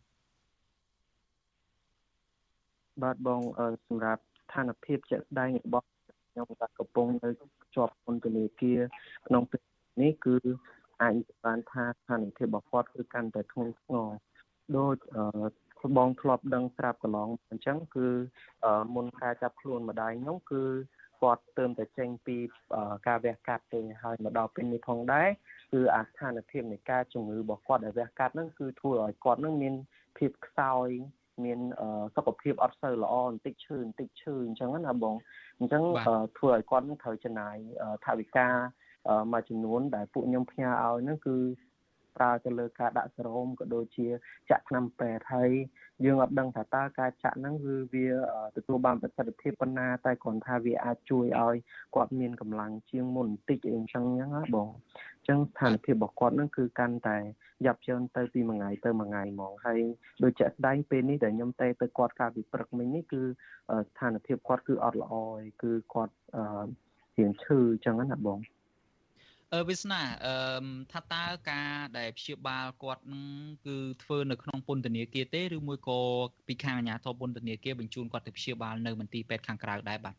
[3.03, 3.41] បាទបង
[3.87, 5.85] សម្រាប់ស្ថានភាពជាក់ស្ដែងរបស់
[6.29, 7.29] ខ្ញុំបាទកំពុងនៅ
[7.75, 8.79] ជាប់ពន្ធនាគារ
[9.27, 9.61] ក្នុងពេល
[10.01, 10.35] នេះគឺ
[11.01, 14.07] អាចបានថាស្ថានភាពរបស់គាត់គឺកាន់តែធ្ងន់ធ្ងរ
[14.77, 14.95] ដូច
[15.97, 18.07] បងធ្លាប់ដឹងស្រាប់កន្លងអញ្ចឹងគឺ
[18.95, 20.63] មុនការចាប់ខ្លួនម្ដាយខ្ញុំគឺ
[21.21, 22.37] គាត់ទើបតែចេញពី
[23.07, 25.27] ការវះកាត់ទេហើយមកដល់ពេលនេះផងដែរ
[25.73, 29.75] គឺអាស្ថានភាពនៃការជំងឺរបស់គាត់ដែលវះកាត់ហ្នឹងគឺធ្វើឲ្យគាត់ហ្នឹងមាន
[30.17, 30.89] ភាពខ្សោយ
[31.45, 31.59] មាន
[32.15, 35.15] សុខភាពអត់សូវល្អបន្តិចឈឺបន្តិចឈឺអញ្ចឹងណាបង
[35.59, 35.83] អញ្ចឹង
[36.37, 37.55] ធ្វើឲ្យគាត់នឹងត្រូវចំណាយ
[38.05, 38.47] ថវិកា
[39.33, 41.37] មួយចំនួនដែលពួកខ្ញុំផ្ញើឲ្យហ្នឹងគឺ
[42.17, 44.07] ប្រើទៅលើការដាក់សេរ៉ូមក៏ដូចជា
[44.49, 45.51] ចាក់ថ្នាំពេទ្យហើយ
[46.05, 48.07] យើងអត់ដឹងថាតើការចាក់ហ្នឹងគឺវា
[48.57, 51.55] ទទួលបានប្រសិទ្ធភាពប៉ុណ្ណាតែគ្រាន់ថាវាអាចជួយឲ្យ
[51.95, 54.67] គាត់មានកម្លាំងជាងមុនបន្តិចអីអញ្ចឹងហ្នឹងណាបង
[55.17, 57.17] អញ្ចឹងស្ថានភាពរបស់គាត់ហ្នឹងគឺកាន់តែ
[57.65, 59.81] យ៉ាប់ជើនទៅពីមួយថ្ងៃទៅមួយថ្ងៃហ្មងហើយ
[60.23, 63.21] ដូចជាក់ស្ដែងពេលនេះដែលខ្ញុំទៅទៅគាត់កាលពីព្រឹកមិញនេះគឺ
[63.87, 66.13] ស្ថានភាពគាត់គឺអត់ល្អឯងគឺគាត់
[67.17, 68.56] រៀងឈឺអញ្ចឹងណាបងអឺ
[69.67, 73.25] វាសនាអឺថាតើការដែលព្យាបាលគាត់នឹង
[73.67, 75.99] គឺធ្វើនៅក្នុងពន្ធនាគារទេឬមួយក៏
[76.47, 80.15] ពីខាងអាជ្ញាធរពន្ធនាគារបញ្ជូនគាត់ទៅព្យាបាលនៅមន្ទីរពេទ្យខាងក្រៅដែរបាទ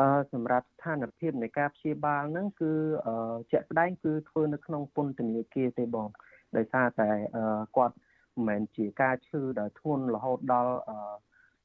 [0.00, 2.72] អឺសម្រាប់ស្ថានភាពនៃការព្យាបាលហ្នឹងគឺ
[3.06, 6.08] អឺជាក់ស្ដែងគឺធ្វើនៅក្នុងពន្ធនាគារទេបង
[6.56, 7.96] ដោយសារតែអឺគាត់
[8.36, 10.98] មិនមែនជាការឈឺដែលធ្ងន់រហូតដល់អឺ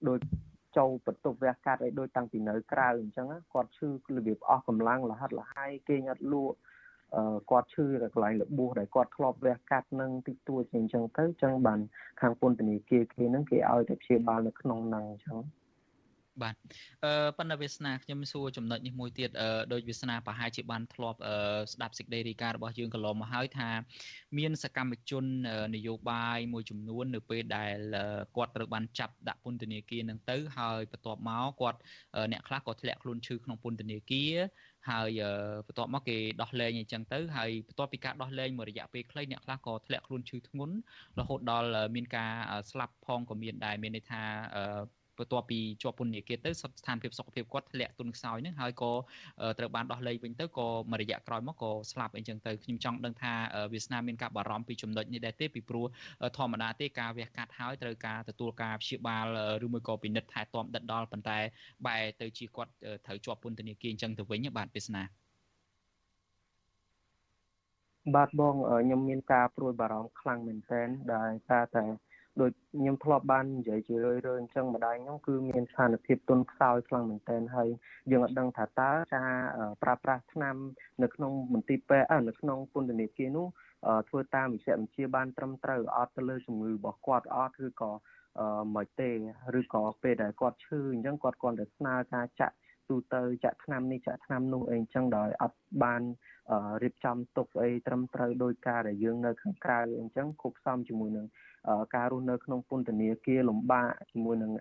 [0.07, 0.17] ដោយ
[0.77, 6.57] ចូលបន្ទប់វះកាត់ឲ្យដូចតាំងពីនៅក្រៅអញ្ចឹងគាត់ឈឺរបៀបអស់កម្លាំងលហិតលហើយគេងអត់លក់
[7.15, 11.79] អឺគាត់ឈឺតែកន្លែងរបួសដែលគាត់ធ្លាប់វះកាត់នឹងតិចតួចអញ្ចឹងទៅអញ្ចឹងបាន
[12.21, 15.37] ខាងពន្ធនាគារគេនឹងគេឲ្យតែព្យាបាលនៅក្នុងហ្នឹងអញ្ចឹង
[16.41, 16.55] បាទ
[17.03, 21.35] អឺប៉ុន្តែវាសនាខ្ញុំសួរចំណុចនេះមួយទៀតអឺដោយវាសនាប្រហែលជាបានធ្លាប់អឺ
[21.73, 23.69] ស្ដាប់សេចក្តីរាយការណ៍របស់យើងកន្លងមកហើយថា
[24.37, 25.25] មានសកម្មជន
[25.75, 27.77] នយោបាយមួយចំនួននៅពេលដែល
[28.35, 31.79] គាត់ត្រូវបានចាប់ដាក់ពន្ធនាគារនឹងទៅហើយបន្ទាប់មកគាត់
[32.31, 34.35] អ្នកខ្លះក៏ធ្លាក់ខ្លួនឈឺក្នុងពន្ធនាគារ
[34.89, 35.21] ហើយ
[35.67, 40.75] បន្ទាប់មកគេដោះលែងអញ្ចឹងទៅហើយបន្ទាប់ពីការដោះលែងមួយរយៈពេលខ្លីអ្នកខ្លះក៏ធ្លាក់ខ្លួនឈឺធ្ងន់
[41.19, 42.31] រហូតដល់មានការ
[42.71, 44.23] ស្លាប់ផងក៏មានដែរមានន័យថា
[45.19, 48.91] បន្ទាប់ពីជាប់ពន្ធនាគារទៅស្ថានភាពសុខភាពគាត់ធ្លាក់ទុនខ្សោយនឹងហើយក៏
[49.59, 53.33] ត្រូវបានដោះលែងវិញទៅក៏មួយរយៈក្រោយមកក៏ស្លាប់អីចឹងទៅខ្ញុំចង់ដឹងថា
[53.73, 55.85] វាសនាមានការបារម្ភពីចំណុចនេះដែរទេពីព្រោះ
[56.37, 59.25] ធម្មតាទេការវះកាត់ហើយត្រូវការទទួលការព្យាបាល
[59.65, 61.39] ឬមួយក៏ពិនិត្យថែទាំដិតដល់ប៉ុន្តែ
[61.87, 62.71] បែរទៅជាគាត់
[63.05, 65.03] ត្រូវជាប់ពន្ធនាគារអញ្ចឹងទៅវិញបាទវាសនា
[68.15, 71.85] បាទបងខ្ញុំមានការព្រួយបារម្ភខ្លាំងមែនទែនដែលសារតែ
[72.41, 77.69] ដូចខ្ញុំធ្លាប់បាននិយាយជារឿយៗអញ្ចឹងម្ដាយខ្ញុំគឺមានស្ថានភាពទុនខ្សោយខ្លាំងមែនទែនហើយ
[78.11, 79.33] យើងអត់ដឹងថាតើការ
[79.83, 80.55] ប្រើប្រាស់ថ្នាំ
[81.03, 83.47] នៅក្នុងមន្ទីរពេទ្យនៅក្នុងពន្ធនាគារនោះ
[84.09, 87.91] ធ្វើតាមវិជ្ជាបញ្ជាបានត្រឹមត្រូវអត់ទៅលើជំងឺរបស់គាត់អត់ឬក៏
[88.75, 89.09] មិនទេ
[89.59, 92.55] ឬក៏ពេលដែលគាត់ឈឺអញ្ចឹងគាត់គ្រាន់តែស្នើការចាក់
[92.89, 96.01] ទូទៅចាក់ថ្នាំនេះចាក់ថ្នាំនោះអីអញ្ចឹងដោយអត់បាន
[96.83, 101.25] រៀបចំទុកអីត្រឹមត្រូវដោយការដែលយើងនៅខាងក្រៅអញ្ចឹងគប់ផ្សំជាមួយនឹង
[101.95, 104.51] ការរស់នៅក្នុងពន្ធនាគារលំបាកជាមួយនឹង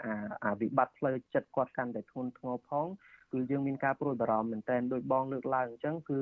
[0.44, 2.86] អាវិបត្តិផ្លូវចិត្តគាត់កាន់តែធ្ងន់ធ្ងរផង
[3.32, 6.20] គឺយើងមានការព្រួយបារម្ភមែនទែនដោយបងលើកឡើងអញ្ចឹងគឺ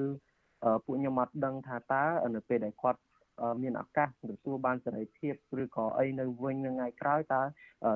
[0.85, 3.01] ពួកខ្ញុំអត់ដឹងថាតើនៅពេលដែលគាត់
[3.63, 7.43] មានឱកាសទទួលបានសេរីភាពឬក៏អីនៅវិញនៅថ្ងៃក្រោយតើ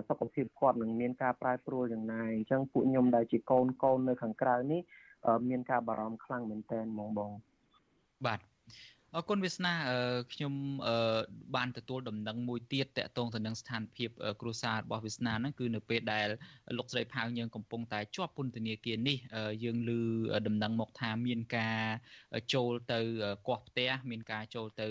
[0.09, 4.81] សុខភាពគាត់នឹងមានការប្រែប្រួលយ៉ាងណាអញ្ចឹងពួកខ្ញុំដែលជាកូនកូននៅខាងក្រៅនេះ
[5.49, 7.33] មានការបារម្ភខ្លាំងមែនទែនហ្មងបង
[8.27, 8.39] បាទ
[9.17, 9.73] អរគុណវាសនា
[10.33, 10.55] ខ្ញុំ
[11.57, 16.29] បានទទួលដំណឹងមួយទៀតតកតងទៅនឹងស្ថានភាពគ្រួសាររបស់វាសនាហ្នឹងគឺនៅពេលដែល
[16.79, 19.19] លោកស្រីផៅយើងកំពុងតែជាប់ពន្ធនាគារនេះ
[19.65, 19.91] យើងឮ
[20.47, 21.81] ដំណឹងមកថាមានការ
[22.55, 23.01] ចូលទៅ
[23.49, 24.87] កោះផ្ទះមានការចូលទៅ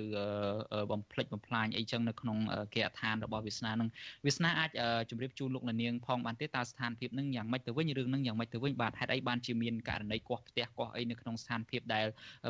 [0.91, 2.37] បំផ្លិចបំផ្លាញអីចឹងនៅក្នុង
[2.73, 3.89] គេហដ្ឋានរបស់វាសនាហ្នឹង
[4.25, 4.71] វាសនាអាច
[5.09, 12.05] ជម្រាបជូនលោកនាងផងបានទេតើស្ថានភាពហ្នឹងយ៉ាងម៉េចទៅវិញរឿងហ្នឹងយ៉ាងម៉េចទៅវិញបាទហេតុអីបានជាមានករណីកោះផ្ទះកោះអីនៅក្នុងស្ថានភាពដែល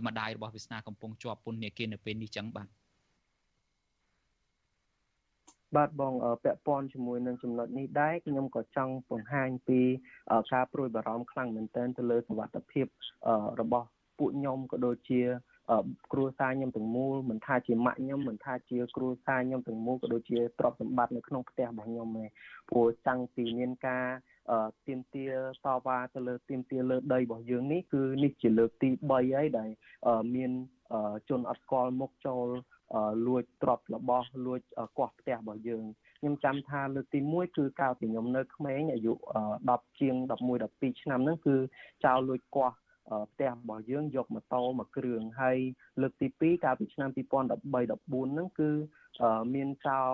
[0.08, 2.68] ម្ដាយរបស់វាសនាកំពុងជាប់ពន្ធនាគារនៅពេលនេះចឹងបាទ
[5.76, 9.80] បាទបងពាក់ព័ន្ធជាមួយនឹងចំណុចនេះដែរខ្ញុំក៏ចង់បង្ហាញពី
[10.52, 12.86] ការព្រួយបារម្ភខ្លាំងមែនទែនទៅលើសុខភាព
[13.62, 13.88] របស់
[14.20, 15.22] ពួកខ្ញុំក៏ដូចជា
[16.12, 22.30] គ្រួសារខ្ញុំទាំងមូលមិនថាជាម៉ាក់ខ្ញុំមិនថាជាគ្រួសារខ្ញុំទាំងមូលក៏ដូចជាទ្រព្យសម្បត្តិនៅក្នុងផ្ទះរបស់ខ្ញុំឯង
[22.70, 24.06] ព្រោះតាំងពីមានការ
[24.88, 25.26] ទៀមទា
[25.66, 29.70] តវ៉ាទៅលើទៀមទាលើដីរបស់យើងនេះគឺនេះជាលើកទី3ហើយដែល
[30.36, 30.52] មាន
[31.30, 32.48] ជនអត់ស្គាល់មុខចូល
[33.28, 34.62] លួចទ្រព្យរបស់លួច
[34.98, 35.84] កោះផ្ទះរបស់យើង
[36.20, 39.14] ខ្ញុំចាំថាលើកទី1គឺកាលពីខ្ញុំនៅក្មេងអាយុ
[39.56, 41.56] 10ជាង11 12ឆ្នាំហ្នឹងគឺ
[42.06, 42.72] ចៅលួចកោះ
[43.32, 45.58] ផ្ទះរបស់យើងយកម៉ូតូមួយគ្រឿងហើយ
[46.02, 48.70] លើកទី2កាលពីឆ្នាំ2013 14ហ្នឹងគឺ
[49.54, 50.14] មានចោល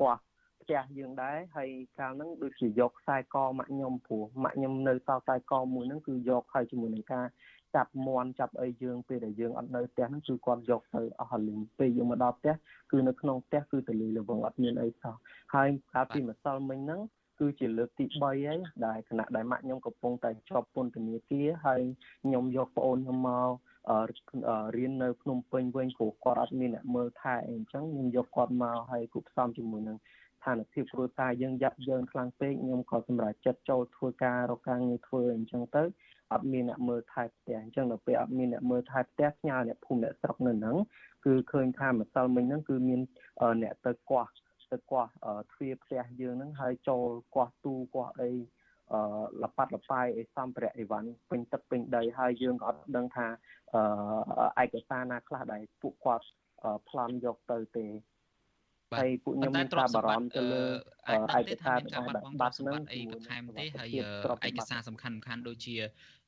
[0.00, 0.16] កោះ
[0.62, 7.26] ផ្ទះយើងដែរហើយកាលហ្នឹងដូចជាយកខ្សែកម៉ាក់ខ្ញុំព្រោះម៉ាក់ខ្ញុំនៅសល់ខ្សែកមួយហ្នឹងគឺយកហើយជាមួយនឹងការ
[7.74, 12.54] ចាប់មន់ចាប់អីយើងពេលដែលយើងអត់នៅផ្ទះហ្នឹងគឺគាត់យកទៅអស់លីងពេលយើងមកដល់ផ្ទះ
[12.90, 15.14] គឺនៅក្នុងផ្ទះគឺតលីលវងអត់មានអីសោះ
[15.54, 17.00] ហើយកាលពីម្សិលមិញហ្នឹង
[17.40, 21.82] គឺជាលើកទី3ហើយដែលគណៈដែលម៉ាក់ខ្ញុំកំពុងតែជាប់ពន្ធនាគារហើយ
[22.24, 23.50] ខ្ញុំយកប្អូនខ្ញុំមក
[24.76, 29.98] រៀននៅភ្នំពេញវិញព្រោះគាត់អត់មានអ្នកមើលថែអីអញ្ចឹងខ្ញុំយកគាត់មកឲ្យគូផ្សំជាមួយនឹង
[30.38, 35.82] ស្ថានភាពគ្រួសារយើងយ៉ាប់យើងខ្លាំងពេកខ្ញុំក៏សម្រេចចិត្តចូលធ្វើការរកការងារធ្វើអញ្ចឹងទៅ
[36.32, 40.76] អត់មានអ្នកមើលថែផ្ទះអញ្ចឹងដល់ពេលអត់មានអ្នកមើលថែផ្ទះផ្ញើអ្នកភូមិអ្នកស្រុកនៅហ្នឹង
[41.24, 43.00] គឺឃើញថាម្សិលមិញហ្នឹងគឺមាន
[43.62, 44.26] អ្នកទៅកោះ
[44.72, 45.04] ទៅកោះ
[45.52, 48.30] ទ្វារផ្ទះយើងហ្នឹងហើយចូលកោះទូកោះអី
[48.92, 49.00] អឺ
[49.42, 53.26] លប៉ាត់លបាយអីសម្ភារៈអីវ៉ាន់ពេញទឹកពេញដីហើយយើងក៏អត់ដឹងថា
[54.58, 56.26] អឺឯកសារណាខ្លះដែលពួកគាត់
[56.88, 57.86] ប្លន់យកទៅទេ
[58.98, 60.64] ហើយពួកខ្ញុំមានការបារម្ភទៅលើ
[61.12, 61.16] ឯ
[61.48, 62.02] កសារដែល
[62.40, 63.98] បាត់ហ្នឹងអីបន្ថែមទេហើយ
[64.48, 65.76] ឯកសារសំខាន់សំខាន់ដូចជា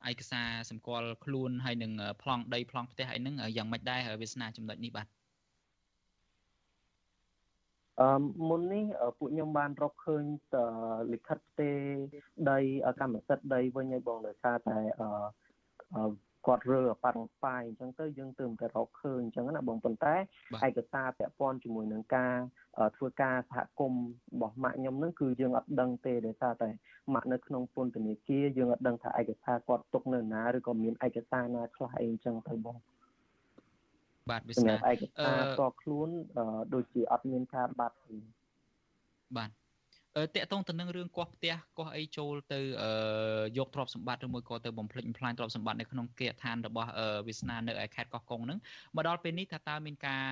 [0.09, 5.07] ឯកសារសម្គាល់ខ្លួនហើយនឹងប្លង់ដីប្លង់ផ្ទះអីហ្នឹងយ៉ាងម៉េចដែរវាសនាចំណុចនេះបាទ
[8.01, 8.85] អឺមុននេះ
[9.17, 10.23] ពួកខ្ញុំបានរកឃើញ
[11.13, 11.71] លិខិតផ្ទេ
[12.51, 12.59] ដី
[12.99, 16.09] កម្មសិទ្ធិដីវិញឲ្យបងដោយសារតែអឺ
[16.45, 20.15] គាត់រើប៉ាត់ប៉ាយអញ្ចឹងទៅយើងទើបតែរកឃើញអញ្ចឹងណាបងប៉ុន្តែ
[20.67, 22.35] ឯកសារពាក់ព័ន្ធជាមួយនឹងការ
[22.97, 26.69] ធ្វើការសហគមន៍របស់ម៉ាក់ខ្ញុំហ្នឹងគឺយើងអត់ដឹងទេដោយសារតែ
[27.13, 32.77] ម៉ាក់នៅក្នុងពន្ធនាគារយើងអត់ដឹងថាឯកសារគាត់ទុកនៅណាឬក៏មានឯកសារណាខ្លះអីអញ្ចឹងទៅបង
[34.29, 36.09] បាទវាស្នាឯកសារតខ្លួន
[36.73, 38.17] ដូចជាអត់មានការបាត់ទេ
[39.37, 39.49] បាទ
[40.35, 42.59] តកតងទៅនឹងរឿងកោះផ្ទះកោះអីចូលទៅ
[43.57, 46.89] យកទ្រព្យសម្បត្តិឬមួយក៏ទៅបំផ្លិចបំផ្លាញទ្រព្យសម្បត្តិនៅក្នុងគេឋានរបស់
[47.27, 48.59] វាសនានៅឯខេត្តកោះកុងហ្នឹង
[48.95, 50.23] មកដល់ពេលនេះថាតើមានការ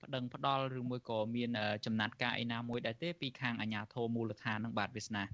[0.00, 1.50] បដិងផ្ដាល់ឬមួយក៏មាន
[1.86, 5.24] ចំណាត់ការអីណាមួយដែរទេពីខាងអាជ្ញាធរមូលដ្ឋានហ្នឹងបាទវាសនា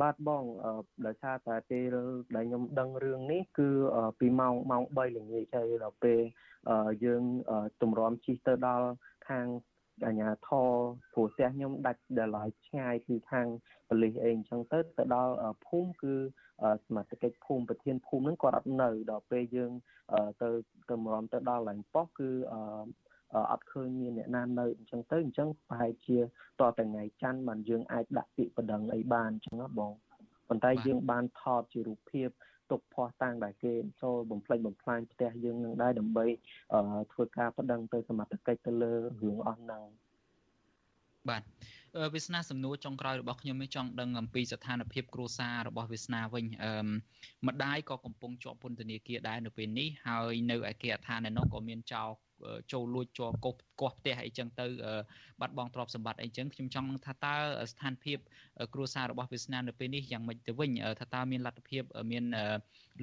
[0.00, 0.44] បាទបង
[1.06, 1.94] ដោយសារតែពេល
[2.36, 3.68] ដែលខ្ញុំដឹងរឿងនេះគឺ
[4.20, 6.20] ពីម៉ោងម៉ោង3ល្ងាចហើយដល់ពេល
[7.04, 7.22] យើង
[7.82, 8.88] ទម្រាំជិះទៅដល់
[9.28, 9.46] ខាង
[10.06, 10.70] អាញាធរ
[11.12, 13.46] ព្រោះផ្ទះខ្ញុំដាច់ដល់ហើយឆ្ងាយពីខាង
[13.88, 15.34] ប៉ូលីសអីអញ្ចឹងទៅទៅដល់
[15.66, 16.14] ភូមិគឺ
[16.86, 19.72] សមាជិកភូមិប្រធានភូមិហ្នឹងគាត់អត់នៅដល់ពេលយើង
[20.42, 20.48] ទៅ
[20.90, 22.30] ទៅមរំទៅដល់ឡើងប៉ុស្តិ៍គឺ
[23.50, 26.22] អត់ឃើញមានអ្នកណានៅអញ្ចឹងទៅអញ្ចឹងប្រហែលជាត
[26.60, 29.92] តែថ្ងៃច័ន្ទបានយើងអាចដាក់ពាក្យបណ្ដឹងអីបានអញ្ចឹងណាបង
[30.48, 32.28] ប៉ុន្តែយើងបានថតជារូបភាព
[32.72, 36.26] ទុកភ័ស្តុតាងដែលគេចូលបំផ្លិចបំផ្លាញផ្ទះយើងនឹងដែរដើម្បី
[37.12, 39.82] ធ្វើការបដិងទៅសមត្ថកិច្ចទៅលើរឿងអស់ហ្នឹង
[41.28, 41.42] បាទ
[42.14, 46.72] វាសនាសំណួរចុងក្រោយរបស់ខ្ញុំនេះចង់ដឹងអំពីស្ថានភាពគ្រួសាររបស់វាសនាវិញអឺ
[47.46, 52.10] ម្ដាយក៏កំពុងជាប់ពន្ធនាគារដែរនៅពេលនេះហើយនៅឯគេអដ្ឋានឯនោះក៏មានចោល
[52.72, 54.66] ចូលលួចជាប់កោះកោះផ្ទះអីចឹងទៅ
[55.40, 57.34] បាត់បង់ទ្រព្យសម្បត្តិអីចឹងខ្ញុំចង់នឹងថាតើ
[57.70, 58.18] ស្ថានភាព
[58.74, 62.24] គ្រួសាររបស់វាសនានៅពេលនេះយ៉ាងម៉េចទៅវិញថាតើមានលទ្ធភាពមាន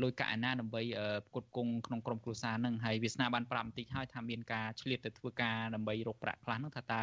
[0.02, 0.82] លុយកាក់ឯណាដើម្បី
[1.28, 7.02] ផ្គត់ផ្គង់ក្នុងក្រុមគ្រួសារនឹងហើយវាសនាបានប្រាប់បន្តិចហើយថាមានការឆ្លៀតទៅធ្វើការដើម្បីរកប្រាក់ខ្លះនឹងថាតើ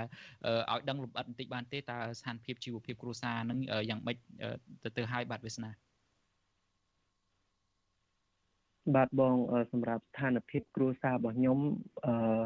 [0.72, 3.58] ឲ្យដឹងលម្អិតបន្តិចបានទេតើស្ថានភាពជីវភាពគ្រួសារនឹង
[3.90, 4.16] យ៉ាងម៉េច
[4.84, 5.85] ទៅទៅឲ្យបាទវាសនា
[8.94, 9.36] បាទបង
[9.72, 11.58] សម្រាប់ស្ថានភាពគ្រួសាររបស់ខ្ញុំ
[12.06, 12.42] អឺ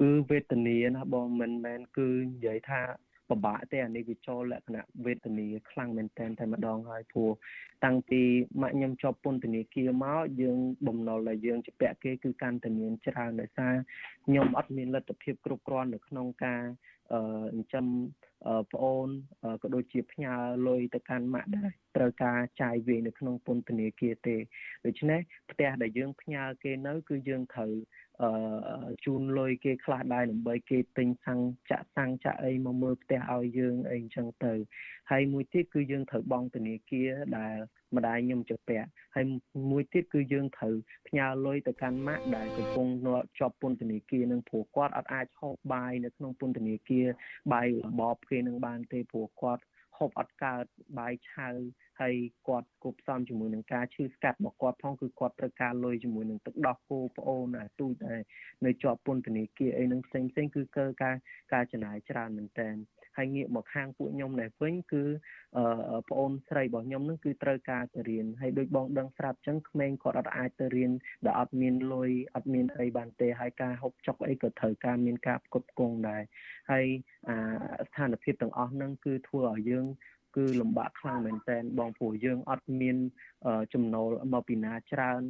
[0.00, 2.80] គឺវេទនាណាបងមិនមែនគឺនិយាយថា
[3.28, 7.30] ពិបាកទេអានេះវាចូលលក្ខណៈវេទនាខ្លាំងមែនតើតែម្ដងហើយព្រោះ
[7.84, 8.20] តាំងពី
[8.62, 13.74] ម៉ាក់ខ្ញុំជាប់ពន្ធនាគារមកយើងបំណុលដែលយើងជាពាក់គេគឺកាន់តែមានច្រើនដោយសារ
[14.26, 16.62] ខ្ញុំអត់មានលទ្ធភាពគ្រប់គ្រាន់នៅក្នុងការ
[17.12, 17.20] អឺ
[17.52, 17.86] ចិញ្ចឹម
[18.72, 19.08] ប្អូន
[19.62, 20.34] ក៏ដូចជាផ្ញើ
[20.66, 24.36] លុយទៅកាន់ម៉ាក់ដែរត្រូវការចាយវាយនៅក្នុងពន្ធនាគារទេ
[24.86, 27.72] ដូច្នេះផ្ទះដែលយើងផ្ញើគេនៅ គឺយើងត្រូវ
[28.22, 28.30] អឺ
[29.04, 34.54] ជូនលុយគេខ្លះដែរដើម្បីគេទិញសាំងចាក់សាំងចាក់អីមកមើលផ្ទះឲ្យយើងអីអញ្ចឹងទៅ
[35.10, 37.56] ហើយមួយទៀតគឺយើងត្រូវបង់ធនាគារដែល
[37.96, 39.24] ម្ដាយខ្ញុំជាពាក់ហើយ
[39.70, 40.74] មួយទៀតគឺយើងត្រូវ
[41.08, 42.86] ផ្ញើលុយទៅកាន់ម៉ាក់ដែលកំពុង
[43.38, 47.06] ជាប់ពន្ធនាគារនឹងព្រោះគាត់អត់អាចហូបបាយនៅក្នុងពន្ធនាគារ
[47.52, 49.62] បាយរបបគេនឹងបានទេព្រោះគាត់
[49.98, 50.64] ហូបអត់កើត
[50.98, 51.48] បាយឆៅ
[52.00, 52.14] ហើយ
[52.48, 58.20] គាត់គប់ផ្សំជាមួយនឹងការឈឺស្កាត់របស់គាត់ផងគឺគាត់ត្រូវការលុយជាមួយនឹងទឹកដោះគោប្អូនអាទូចដែល
[58.64, 61.16] នៅជាប់ពន្ធនាគារអីនឹងផ្សេងផ្សេងគឺកើការ
[61.52, 62.70] ការចំណាយច្រើនមែនតើ
[63.16, 65.04] ហើយងាកមកខាងពួកខ្ញុំដែរវិញគឺ
[65.56, 70.90] អឺប្អូនស្រីរបស់ខ្ញុំនឹងគឺត្រូវការទៅរៀនហើយដូចបងដឹងស្រាប់អញ្ចឹងក្មេងគាត់អត់អាចទៅរៀន
[71.26, 76.22] ដែលអត់មានលុយអត់មានអីបានទេហើយការហូបចុកអីក៏ត្រូវការមានការផ្គត់ផ្គង់ដែរ
[76.70, 76.86] ហើយ
[77.28, 79.86] អាស្ថានភាពទាំងអស់ហ្នឹងគឺធ្វើឲ្យយើង
[80.36, 82.96] គឺលំបាកខ្លាំងមែនទែនបងព្រោះយើងអត់មាន
[83.74, 85.22] ចំណូលមកពីណាច្រើន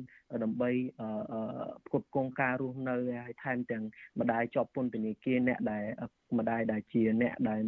[0.43, 0.71] ដើម្បី
[1.87, 3.85] ផ្គត់ផ្គង់ការរស់នៅហើយថែមទាំង
[4.21, 5.85] ម្ដាយជាប់ពន្ធនាគារអ្នកដែល
[6.39, 7.63] ម្ដាយដែលជាអ្នកដែល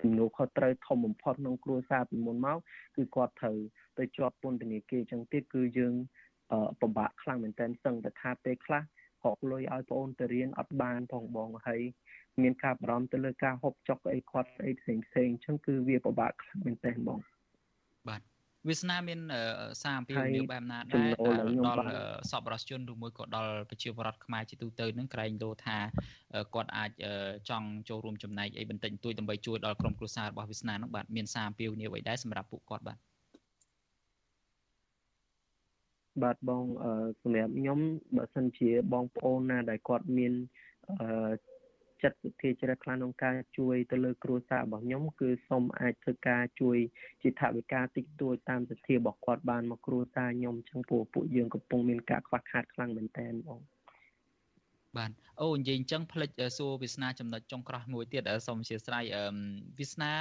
[0.00, 2.58] ទំនួលខុសត្រូវធំបំផុតក្នុងគ្រួសារពីមុនមក
[2.96, 3.58] គឺគាត់ត្រូវ
[3.98, 5.94] ទៅជាប់ពន្ធនាគារចឹងទៀតគឺយើង
[6.80, 8.82] ពិបាកខ្លាំងមែនទែនសឹងតែថាពេលខ្លះ
[9.26, 11.80] រកលុយឲ្យប្អូនទៅរៀនអត់បានផងបងហើយ
[12.42, 17.18] មានការបារម្ភទៅលើការហូបចុកអីគាត់អីផ្សេងផ្សេងអញ្ចឹងគឺវាពិបាកខ្លាំងមែនទែនបង
[18.08, 18.22] បាទ
[18.68, 19.20] វាសនាមាន
[19.82, 21.08] សារអំពីរបៀបបែបណាដែរ
[21.66, 21.84] ដល់
[22.30, 25.78] សពរសជនឬមួយក៏ដល់ប្រជាពលរដ្ឋខ្មែរជាទូទៅនឹងក្រែងលោថា
[26.54, 26.90] គាត់អាច
[27.50, 32.98] ចង់ចូលរួមចំណែកអីបន្តិចបន្តួចដើម្បីជួយដល់ក្រុមគ្រួសាររបស់វាសនានឹងបាទមានសារអំពីនីវអីដែរសម្រាប់ពួកគាត់បាទ
[36.22, 36.64] បាទបង
[37.22, 37.78] សម្រាប់ខ្ញុំ
[38.16, 40.32] បើសិនជាបងប្អូនណាដែលគាត់មាន
[42.02, 46.78] ចិត្តវិធីជ្រះថ្លាក្នុងការជួយទៅលើគ្រួសាររបស់ខ្ញុំគឺសូមអាចធ្វើការជួយ
[47.22, 53.60] ជាថវិកាតិចតួចតាមសទ្ធារបស់គាត់បានមកគ្រួសារខ្ញុំចឹងព្រោះពួកយើងកំពុងមានការខ្វះខាតខ្លាំងមែនតើបង
[54.98, 55.10] បាទ
[55.42, 59.34] អូនិយាយអញ្ចឹងផ្លិចសួរវាសនាចំណុចចុងក្រោយមួយទៀតសូមអធិស្ឋាន
[59.78, 60.12] វាសនា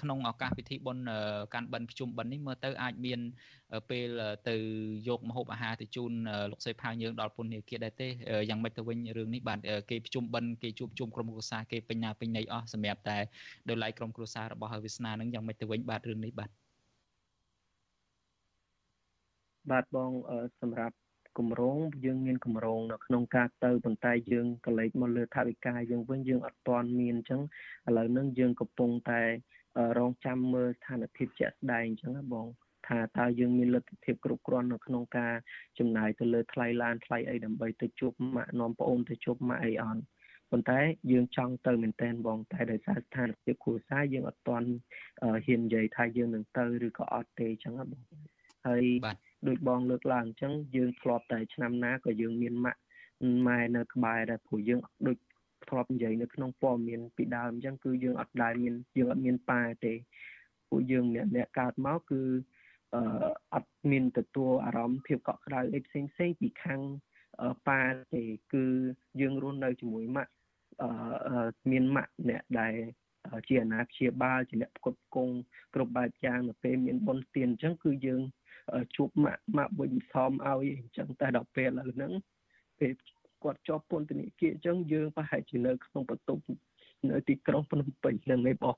[0.00, 1.04] ក្នុងឱកាសពិធីបុណ្យ
[1.54, 3.20] កាន់បិណ្ឌភ្ជុំបិណ្ឌនេះមើលទៅអាចមាន
[3.90, 4.08] ពេល
[4.48, 4.56] ទៅ
[5.08, 6.12] យកមហូបអាហារទៅជូន
[6.50, 8.08] លោកស្រីផាវយើងដល់ពុននីគាដែរទេ
[8.48, 9.58] យ៉ាងម៉េចទៅវិញរឿងនេះបាទ
[9.90, 13.18] គេភ្ជុំបិណ្ឌគេជួបជុំក្រុមគ្រួសារគេពេញណាពេញណីអស់សម្រាប់តែ
[13.68, 16.50] ដោយឡែកក្រុមគ្រួសាររបស់វាសនានឹងយ៉ាងម៉េចទៅវិញបាទរឿងនេះបាទ
[19.70, 20.10] បាទបង
[20.60, 21.05] សម្រាប់
[21.38, 27.40] គម្រោងយើងមានគម្រោងនៅក្នុងការទៅប៉ុន្តែយើងក៏លេចមកលើថាវិការយើងវិញយើងអត់ទាន់មានអញ្ចឹង
[27.88, 29.22] ឥឡូវហ្នឹងយើងកំពុងតែ
[29.98, 32.46] រងចាំមើលស្ថានភាពជាក់ស្ដែងអញ្ចឹងណាបង
[32.88, 35.34] ថាតើយើងមានលទ្ធភាពគ្រប់គ្រាន់នៅក្នុងការ
[35.78, 40.02] ចំណាយទៅលើថ្លៃឡានថ្លៃអីដើម្បីទៅជួបម៉ាក់នាំប្អូនទៅជួបម៉ាក់អីអត់
[40.50, 40.78] ប៉ុន្តែ
[41.10, 44.68] យើងចង់ទៅមែនតែនបងតែដោយសារស្ថានភាពគ្រួសារយើងអត់ទាន់
[45.46, 48.02] ហ៊ាននិយាយថាយើងនឹងទៅឬក៏អត់ទេអញ្ចឹងណាបង
[48.66, 48.84] ហើយ
[49.48, 52.80] ដូចបងលើកឡើងអញ្ចឹងយើងធ្លាប់តែឆ្នាំណាក៏យើងមានម៉ាក់
[53.46, 55.16] ម៉ែនៅក្បែរដែរព្រោះយើងដូច
[55.68, 59.94] ធ្លាប់និយាយនៅក្នុងព័ត៌មានពីដើមអញ្ចឹងគឺយើងអត់ដែលមានយើងអត់មានប៉ាទេ
[60.68, 62.22] ពួកយើងអ្នកអ្នកកើតមកគឺ
[62.94, 63.02] អឺ
[63.54, 66.80] អត់មានទទួលអារម្មណ៍ភាពកក់ក្ដៅអីផ្សេងផ្សេងពីខាង
[67.68, 67.80] ប៉ា
[68.14, 68.64] ទេគឺ
[69.20, 70.32] យើងរស់នៅជាមួយម៉ាក់
[70.82, 72.74] អឺមានម៉ាក់អ្នកដែល
[73.48, 75.34] ជាអាណាព្យាបាលជាអ្នកផ្គត់ផ្គង់
[75.74, 78.20] គ្រប់បែបយ៉ាងនៅពេលមានបុណ្យទានអញ្ចឹងគឺយើង
[78.96, 82.12] ជួបម៉ាក់ម៉ាក់វិញសមឲ្យអញ្ចឹងតែដល់ពេលឥឡូវហ្នឹង
[82.78, 82.92] ពេល
[83.42, 86.42] គាត់ជាប់ពន្ធនាគារអញ្ចឹងយើងប្រហែលជានៅក្នុងបន្ទប់
[87.10, 88.76] នៅទីក្រុងភ្នំពេញហ្នឹងឯងបង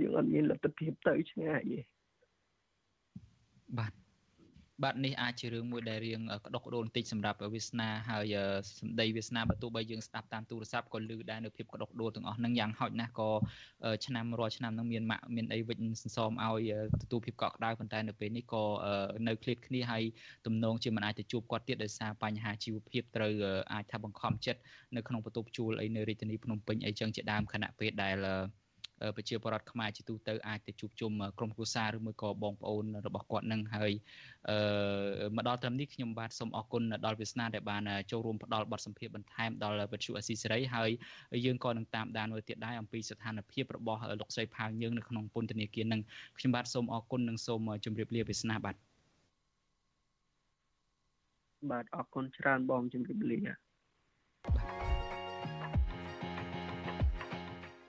[0.00, 1.80] យើងអត់មានលទ្ធភាពទៅឆ្ងាយទេ
[3.78, 3.92] បាទ
[4.84, 8.36] បាទនេះអាចជារឿងមួយដែលរៀងក្តុកក្តូនបន្តិចសម្រាប់វាសនាហើយ
[8.80, 13.30] សម្ដីវាសនាបើទោះបីយើងស្ដាប់តាមទូរស័ព្ទក៏ឮដែរនៅភាពក្តុកក្តូនទាំងអស់ហ្នឹងយ៉ាងហោចណាស់ក៏
[14.06, 18.64] ឆ្នាំរាល់ឆ្នាំហ្នឹងមានម៉ាក់មានអីវិចសន្សំឲ្យទទួលភាពកក់ក្ដៅប៉ុន្តែនៅពេលនេះក៏
[19.26, 20.02] នៅឃ្លាតគ្នាហើយ
[20.46, 23.32] ទំនងជាមិនអាចទៅជួបគាត់ទៀតដោយសារបញ្ហាជីវភាពត្រូវ
[23.72, 24.60] អាចថាបង្ខំចិត្ត
[24.96, 28.16] នៅក្នុងបន្ទប់ជួលអីនៅរាជធានីភ្នំពេញអីចឹងជាដើមខណៈពេលដែល
[29.16, 33.92] ប្រជាពលរដ្ឋខ្មែរជាទូទៅអាចទៅជួបជុំក្រុមគ្រួសារឬមួយក៏បងប្អូនរបស់គាត់នឹងហើយ
[34.50, 40.90] អឺមកដល់ត្រឹមនេះខ្ញុំបាទសូមអរគុណដល់វាសនាដែលបានចូលរួមផ្ដល់បទសម្ភាសន៍បន្ថែមដល់វិទ្យុអស៊ីសេរីហើយ
[41.44, 46.00] យើងក៏នឹងតាមដានមើលទៀតដែរអំពីស្ថានភាពរបស់លោកស្រីផាវយើងនៅក្នុងពន្ធនាគារនឹង
[46.38, 48.76] ខ្ញុំបាទសូមអរគុណនិងសូមជម្រាបលាវាសនាបាទ
[51.70, 54.95] បាទអរគុណច្រើនបងជម្រាបលាបាទ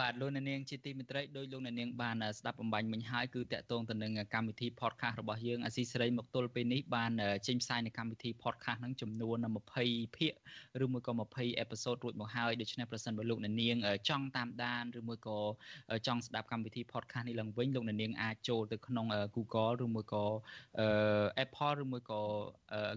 [0.00, 7.12] បាទលោកអ្នកនាងជាទីមេត្រីដោយលោកអ្នកនាងបានស្ដាប់បំបញ្ញមិញហើយគឺតកតងទៅនឹងកម្មវិធី podcast របស់យើងអាស៊ីសេរីមកទល់ពេលនេះបាន
[7.46, 9.36] ចេញផ្សាយនៅកម្មវិធី podcast ហ្នឹងចំនួន
[9.76, 10.32] 20ភាគ
[10.84, 13.76] ឬមួយក៏20 episode រួចមកហើយដូច្នេះប្រសិនបើលោកអ្នកនាង
[14.08, 15.38] ចង់តាមដានឬមួយក៏
[16.06, 20.24] ចង់ស្ដាប់កម្មវិធី podcast នេះឡើងវិញលោកអ្នកនាងអាចចូលទៅក្នុង Google ឬមួយក៏
[21.44, 22.20] Apple ឬមួយក៏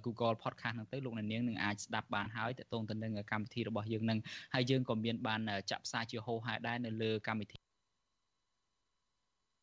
[0.05, 4.19] Google podcast ហ្នឹងទៅលោកអ្នកនាងនឹងអាចស្ដាប់បានហើយតកតងទៅនឹងកម្មវិធីរបស់យើងហ្នឹង
[4.53, 7.65] ហើយយើងក៏មានបានចាក់ផ្សាយជាហោហែដែរនៅលើកម្មវិធី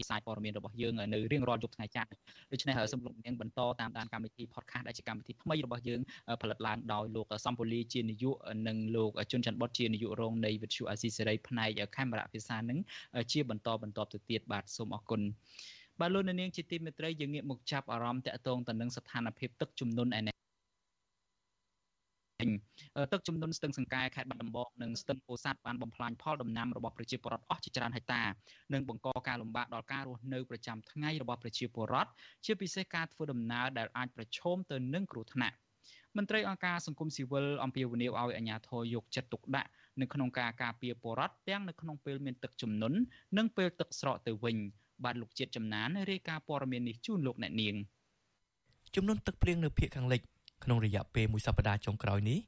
[0.05, 2.11] ផ្សាយព័ត៌មានរបស់យើងនៅរៀងរាល់យប់ថ្ងៃច័ន្ទ
[2.53, 6.01] ដូច្នេះសូមលោកនាងបន្តតាមដានកម្មវិធី podcast ដែលជាកម្មវិធីថ្មីរបស់យើង
[6.43, 8.37] ផលិតឡើងដោយលោកសំពូលីជានាយក
[8.69, 12.79] និងលោកជុនច័ន្ទបុតជានាយករងនៃវិទ្យុអាស៊ីសេរីផ្នែកកាមេរ៉ាភាសានឹង
[13.33, 15.21] ជាបន្តបន្តទៅទៀតបាទសូមអរគុណ
[16.01, 20.42] បាទលោកនាងជាទីមេត្រីយើងងាកមកចាប់អារម្មណ៍តកតងទៅនឹងស្ថានភាពទឹកជំនន់ឯនេះ
[23.13, 28.23] ទឹកជំនន់ស្ទឹងសង្កែខេត្តបាត់ដំបងនិងស្ទឹងពោធិ៍សាត់បានបំផ្លាញផលដំណាំរបស់ប្រជាពលរដ្ឋអស់ជាច្រើនហិកតា
[28.73, 32.11] និងបង្កការលំបាកដល់ការរស់នៅប្រចាំថ្ងៃរបស់ប្រជាពលរដ្ឋ
[32.45, 35.57] ជាពិសេសការធ្វើដំណើរដែលអាចប្រឈមទៅនឹងគ្រោះថ្នាក់
[36.17, 39.71] មន្ត្រីអង្គការសង្គមស៊ីវិលអំពាវនាវឲ្យអាជ្ញាធរយកចិត្តទុកដាក់
[40.01, 42.99] នៅក្នុងការការពារពលរដ្ឋទាំងនៅក្នុងពេលមានទឹកជំនន់
[43.37, 44.57] និងពេលទឹកស្រកទៅវិញ
[45.05, 47.75] បាទលោកជាតិចំណានរាយការណ៍ព័ត៌មាននេះជូនលោកអ្នកនាង
[48.95, 50.21] ចំនួនទឹកភ្លៀងនៅភូមិខាងលិច
[50.65, 52.39] ក្នុងរយៈពេលមួយសប្តាហ៍ចុងក្រោយនេះ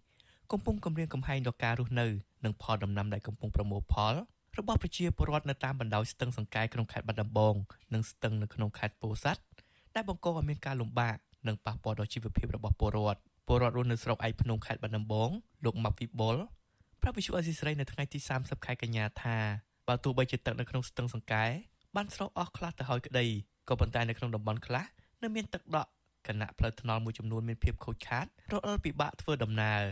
[0.53, 2.07] កំពុងគម្រាមកំហែងដល់ការរស់នៅ
[2.45, 4.15] និងផលដំណាំដែលកំពុងប្រមូលផល
[4.59, 7.55] របស់ប្រជាពលរដ្ឋនៅតាមបណ្ដោយស្ទឹងសង្កែក្នុងខេត្តបាត់ដំបង
[7.95, 9.43] និងស្ទឹងនៅក្នុងខេត្តពោធិ៍សាត់
[9.95, 11.17] ដែលបង្កឲ្យមានការលំបាក
[11.49, 15.31] និងប៉ះពាល់ដល់ជីវភាពរបស់ពលរដ្ឋពលរដ្ឋរស់នៅស្រុកឯកភ្នំខេត្តបាត់ដំបង
[15.65, 16.37] លោកម៉ាប់វិបុល
[17.03, 19.37] ប្រាប់វិសុអេស៊ីស្រីនៅថ្ងៃទី30ខែកញ្ញាថា
[19.89, 21.45] បើទោះបីជាទឹកនៅក្នុងស្ទឹងសង្កែ
[21.97, 23.27] បានស្រកអស់ខ្លះទៅហើយក្តី
[23.69, 24.85] ក៏ប៉ុន្តែនៅក្នុងតំបន់ខ្លះ
[25.23, 25.91] នៅមានទឹកដក់
[26.29, 29.83] គណៈផ្លូវថ្នល់មួយចំនួនមានភាពខូចខាតរអិលពិបាកធ្វើដំណើរ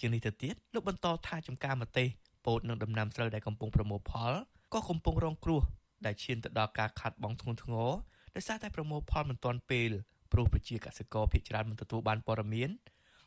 [0.00, 2.08] ជាងនេះទៅទៀតលោកបន្តថាចំការម្ទេស
[2.46, 4.32] ពោតនិងដំណាំស្រូវដែលកំពុងប្រមូលផល
[4.72, 5.62] ក៏កំពុងរងគ្រោះ
[6.06, 7.90] ដែលឈានទៅដល់ការខាត់បងធ្ងន់ធ្ងរ
[8.34, 9.90] ដោយសារតែប្រមូលផលមិនទាន់ពេល
[10.32, 12.70] ព្រោះប្រជាកសិករភាគច្រើនមិនទទួលបានព័ត៌មាន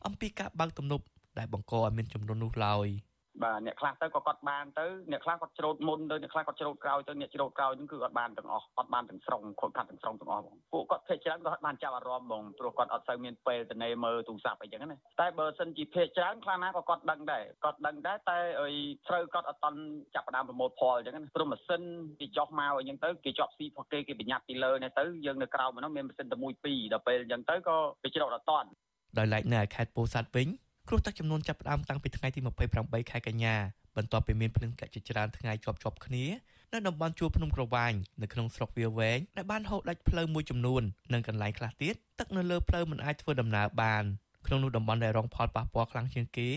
[0.06, 1.06] អំពីការបើកទំនប់
[1.40, 2.88] ដែលបង្កឲ្យមានចំនួននោះឡើយ។
[3.44, 18.70] បាទអ្នកខ្លះទៅក៏គាត់បានទៅអ្នកខ្លះគាត់ច្រូតមុនទៅអ្នកខ្លះគាត់ច្រូតក្រោយទៅអ្នកច្រូតក្រោយហ្នឹងគឺគាត់បានទាំងអស់គាត់បានទាំងស្រុងខូចខាត់ទាំងស្រុងទាំងអស់បងពួកគាត់ភ័យច្រើនគាត់បានចាប់អារម្មណ៍បងព្រោះគាត់អត់សូវមានពេលទៅណេមើលទូរស័ព្ទអីចឹងណាតែបើសិនជាភ័យច្រើនខ្លះណាក៏គាត់ដឹងដែរគាត់ដឹងដែរតែអី
[19.08, 19.80] ត្រូវគាត់អត់តន់
[20.16, 21.82] ចាប់ផ្ដើមប្រមូលផលអញ្ចឹងណាព្រោះម៉ាស៊ីន
[22.20, 28.70] គេចោះមកអញ្ចឹងទៅគេជាប់ស៊ីផុសគេគេបញ្ញត្តិពីលើនេះទៅយើងនៅក្រៅមកនោះមានម៉ាស៊ីនតែមួយពីរដល់ពេលអញ្ចឹងទៅក៏គេច្រូតអត់តន់
[29.18, 30.48] ដោយឡែកនៅខេត្តពោធិ៍សាត់វិញ
[30.88, 32.40] គ្រោះទឹកចំនួនចាប់ផ្ដើមតាំងពីថ្ងៃទី
[32.76, 33.56] 28ខែកញ្ញា
[33.98, 36.26] បន្ទាប់ពីមានភ្លៀងធ្លាក់ជាច្រើនថ្ងៃជាប់ជាប់គ្នា
[36.74, 40.82] នៅតំបន់ជួរភ្នំក្រវាញនៅក្នុងស្រុកវាវែងដែលបានហូរដាច់ផ្លូវមួយចំនួន
[41.14, 44.04] និងកន្លែងខ្លះទៀតទឹកនៅលើផ្លូវមិនអាចធ្វើដំណើរបាន
[44.48, 46.50] ក្នុងនោះតំបន់ដែលរងផលប៉ះពាល់ខ្លាំងជាងគេ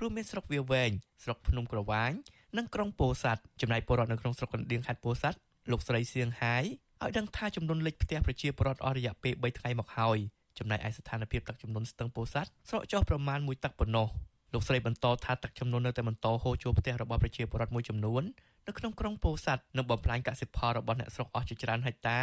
[0.00, 0.90] រួមមានស្រុកវាវែង
[1.22, 2.12] ស្រុកភ្នំក្រវាញ
[2.56, 5.38] និងក្រុងពោធិ៍សាត់ចំណែកពលរដ្ឋនៅក្នុងស្រុកកណ្ដៀងខេត្តពោធិ៍សាត់
[5.70, 6.64] លោកស្រីសៀងហាយ
[7.02, 10.18] ឲ្យដឹងថាចំនួនលេខផ្ទះប្រជាពលរដ្ឋអស់រយៈពេល3ថ្ងៃមកហើយ
[10.58, 14.08] ចំណែកឯស្ថានភាពទឹកចំនួនស្ទឹងពោធិ៍សាត់ស្រកចុះប្រមាណ1ទឹកប៉ុណ្ណោះ
[14.52, 18.22] លោកស្រីបន្តថាទឹកចំនួននៅតែបន្តហូរចូលផ្ទះរបស់ប្រជាពលរដ្ឋមួយចំនួន
[18.66, 22.18] នៅក្នុងក្រុងពោធិ៍សាត់និងបំផ្លាញកសិផលរបស់អ្នកស្រុកអស់ជាច្រើនហិកតា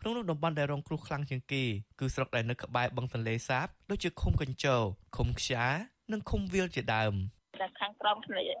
[0.00, 1.64] ក្នុងនោះតំបន់ដែលរងគ្រោះខ្លាំងជាងគេ
[2.00, 4.82] គឺស្រុកដែលនៅក្បែរបឹងទន្លេសាបដូចជាឃុំកញ្ជរ
[5.16, 5.64] ឃុំខ្យា
[6.12, 7.14] និងឃុំវាលជាដើម
[7.62, 8.16] តែខាងក្រម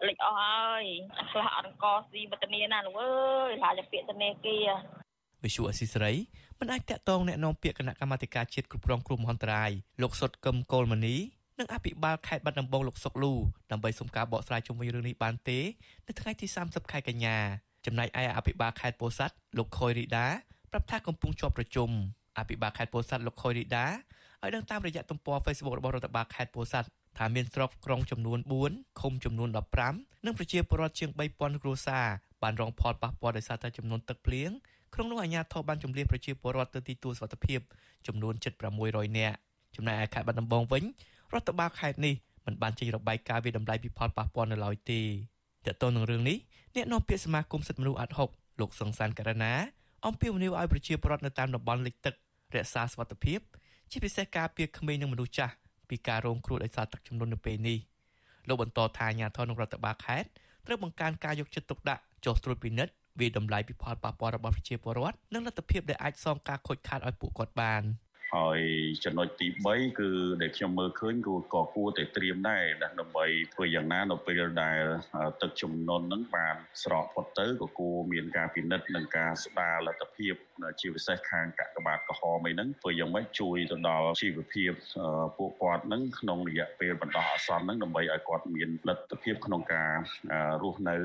[0.08, 0.84] លេចអស់ហើយ
[1.30, 3.12] ខ្លះអត់អង្គស៊ីវឌ្ឍនាណាលោកអើ
[3.48, 4.68] យឡាយពាក្យធនាគារ
[5.44, 6.12] វិសុអស៊ីសេរី
[6.59, 11.15] មិនអាចតាក់ទងแนะនាំពាក្យគណៈកម្មាធិការជាតិគ្រប់គ្រងគ្រោះមហន្តរាយលោកសុតកឹមកុលមនី
[11.59, 13.33] និងអភិបាលខេត្តបាត់ដំបងលោកសុកលូ
[13.71, 15.59] ដើម្បីសុំការបកស្រាយជុំវិញរឿងនេះបានទេ
[16.07, 17.37] នៅថ្ងៃទី30ខែកញ្ញា
[17.85, 20.27] ចំណែកឯអភិបាលខេត្តពោធិ៍សាត់លោកខុយរីដា
[20.71, 21.89] ប្រាប់ថាកំពុងជាប់ប្រជុំ
[22.37, 26.87] អភិបាលខេត្តពោធិ៍សាត់លោកខុយរីដាឲ្យដឹងតាមរយៈទំព័រ Facebook របស់រដ្ឋបាលខេត្តពោធិ៍សាត់
[27.17, 28.39] ថាមានស្រុកក្រុងចំនួន
[28.69, 29.49] 4ឃុំចំនួន
[29.87, 32.07] 15និងប្រជាពលរដ្ឋជាង3000គ្រួសារ
[32.43, 34.51] បានរងផលប៉ះពាល់ដោយសារតែចំនួនទឹកភ្លៀង
[34.96, 37.60] ក្នុងនោះអាជ្ញាធរបានជំនះប្រជាពលរដ្ឋទៅទីទួលសុវត្ថិភាព
[38.06, 38.34] ចំនួន
[38.76, 39.36] 7600នាក់
[39.76, 40.82] ចំណែកឯខេត្តបាត់ដំបងវិញ
[41.32, 42.14] រដ្ឋបាលខេត្តនេះ
[42.46, 45.00] មិនបានចេញរបាយការណ៍វិតម្លៃពីផលប៉ះពាល់នៅឡើយទេ
[45.66, 46.36] តើតើនឹងរឿងនេះ
[46.74, 48.28] អ្នកនាំពាក្យសមាគមសិទ្ធិមនុស្សអាត់ហុក
[48.60, 49.52] លោកសង្សានករណា
[50.06, 52.14] អំពាវនាវឲ្យប្រជាពលរដ្ឋនៅតាមតំបន់លិចទឹក
[52.54, 53.40] រក្សាសុវត្ថិភាព
[53.90, 55.54] ជាពិសេសការពារក្មេងនិងមនុស្សចាស់
[55.88, 57.78] ពីការរងគ្រោះដោយសារទឹកជំនន់នៅពេលនេះ
[58.48, 60.28] លោកបន្តថាអាជ្ញាធរក្នុងរដ្ឋបាលខេត្ត
[60.66, 67.84] ត្រូវបង្កើនការយកចិត្តទុកដាក់ចុះត្រួតពិនិត្យ វិតម្លៃពីផលប៉ះពាល់របស់ប្រជាពលរដ្ឋនិងលទ្ធភាពដែលអាចសងការខូចខាតឲ្យពួកគាត់បាន។
[68.34, 68.60] ហើយ
[69.04, 70.10] ចំណុចទី3គឺ
[70.42, 74.80] ដែលខ្ញុំមើលឃើញគឺក៏គួរតែត្រៀមដែរដើម្បីធ្វើយ៉ាងណានៅពេលដែល
[75.42, 80.34] ទឹកជំនន់ហ្នឹងបានស្រកផុតទៅក៏គួរមានការពិនិត្យនិងការស្ដារលទ្ធភាព
[80.80, 84.72] ជាពិសេសខាងកាកបាទក្រហមអីហ្នឹងធ្វើយ៉ាងម៉េចជួយទៅដល់ជីវភាព
[85.38, 89.90] ពួកគាត់ហ្នឹងក្នុងរយៈពេលបណ្ដោះអាសន្នហ្នឹងដើម្បីឲ្យគាត់មានលទ្ធភាពក្នុងការ
[90.62, 90.96] រស់នៅ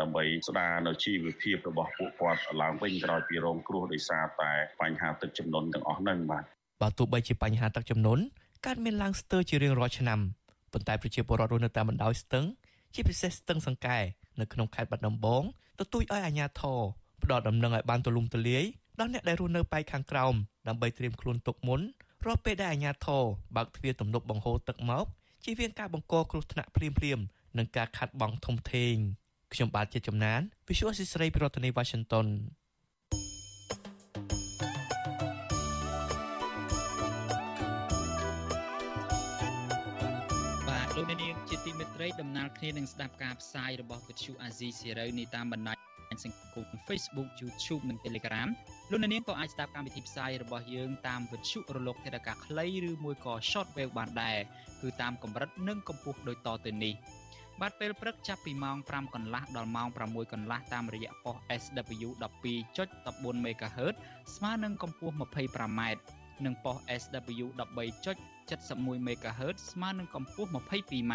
[0.00, 6.44] ដើម្បីស្ដារនៅជីវភាពរបស់ពួកគាត់ឡើងវិញក្រោយពីរងគ្រោះដោយសារតែបញ្ហាទឹកជំនន់ទាំងអស់ហ្នឹងបាទ
[6.82, 8.22] បើទោះបីជាបញ្ហាទឹកជំនន់
[8.66, 10.20] កើតមានឡើងស្ទើរជារៀងរាល់ឆ្នាំ
[10.72, 12.44] ប៉ុន្តែប្រជាពលរដ្ឋរស់នៅតាមបណ្ដោយស្ទឹង
[12.94, 13.98] ជាពិសេសស្ទឹងសង្កែ
[14.40, 15.42] នៅក្នុងខេត្តបាត់ដំបង
[15.80, 16.80] ទទូចឲ្យអាជ្ញាធរ
[17.24, 18.64] ផ្ដល់ដំណឹងឲ្យបានទូលំទូលាយ
[19.00, 20.34] ដល់អ្នកដែលរស់នៅប៉ែកខាងក្រោម
[20.68, 21.80] ដើម្បីត្រៀមខ្លួនទុកមុន
[22.26, 23.22] រាល់ពេលដែលអាជ្ញាធរ
[23.56, 25.06] បើកទ្វារទំនប់បង្ហូរទឹកមក
[25.44, 27.24] ជៀសវាងការបង្កគ្រោះថ្នាក់ភ្លាមៗ
[27.58, 28.94] និងការខាត់បងធំធេង
[29.52, 32.26] ខ្ញុំបាទជាចំណាន Visual Assisray ប្រធានាទី Washington
[40.98, 45.83] លោកអ្នកនាងជាទីមេត្រីដំណើរគ្នានឹងស្ដាប់ការផ្សាយរបស់វិទ្យុអាស៊ីសេរីនេះតាមបណ្ដាញ
[46.24, 48.48] សង្គម Facebook YouTube និង Telegram
[48.90, 54.38] លោកអ្នកនាងក៏អាចស្ដាប់កម្មវិធីផ្សាយរបស់យើងតាមវិទ្យុរលកថេរកាខ្លីឬមួយក៏ Shortwave បានដែរ
[54.82, 56.94] គឺតាមកម្រិតនិងកម្ពស់ដូចតទៅនេះ
[57.60, 62.08] បាទពេលព្រឹកចាប់ពីម៉ោង5កន្លះដល់ម៉ោង6កន្លះតាមរយៈប៉ុស SW
[62.72, 63.94] 12.14 MHz
[64.34, 65.80] ស្មើនឹងកម្ពស់ 25m
[66.44, 67.46] និងប៉ុស SW
[68.48, 71.14] 71 MHz ស្មើនឹងកម្ពស់ 22m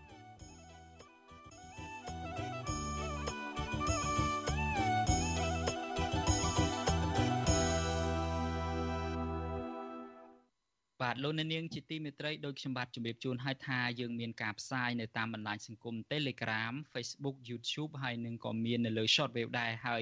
[11.01, 20.01] បាទលោកអ្នកនាងជាទីមេត្រីដោយខ្ញុំបាទជម្រាបជូនឲ្យថាយើងមានការផ្សាយនៅតាមបណ្ដាញសង្គម Telegram Facebook YouTube ហើយនឹងក៏មាននៅលើ Shortwave ដែរហើយ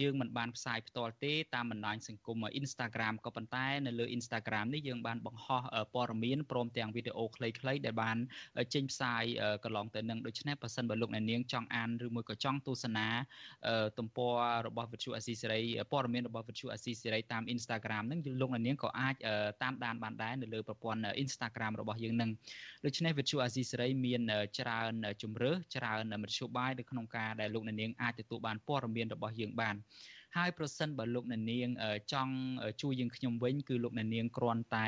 [0.00, 5.62] យើងមិនបានផ្សាយផ្ទាល់ទេតាមបណ្ដាញសង្គម Instagram ក៏ប៉ុន្តែនៅលើ Instagram នេះយើងបានបង្ហោះ
[5.94, 8.16] ព័ត៌មានព្រមទាំងវីដេអូខ្លីៗដែលបាន
[8.74, 9.22] ចេញផ្សាយ
[9.64, 13.08] កន្លងទៅនឹងដូច្នេះបើសិនបើលោកអ្នកនាងចង់អានឬមួយក៏ចង់ទស្សនា
[13.98, 14.34] ទំព័រ
[14.66, 15.62] របស់ Virtual Assistant សេរី
[15.92, 19.14] ព័ត៌មានរបស់ Virtual Assistant សេរីតាម Instagram ហ្នឹងលោកអ្នកនាងក៏អាច
[19.64, 22.30] តាមដានបានដែរនៅលើប្រព័ន្ធ Instagram របស់យើងនឹង
[22.84, 24.20] ដូច្នេះ Virtual Asia សេរីមាន
[24.58, 24.92] ច្រើន
[25.22, 29.74] ជំរើសច្រើនមធ្យោបាយនៅក្នុងការដែលលោកអ្នកនាងអាចទទួលបានព័ត៌មានរបស់យើងបាន
[30.36, 31.68] ហើយប្រសិនបើលោកអ្នកនាង
[32.12, 32.34] ចង់
[32.82, 34.86] ជួយយើងខ្ញុំវិញគឺលោកអ្នកនាងគ្រាន់តែ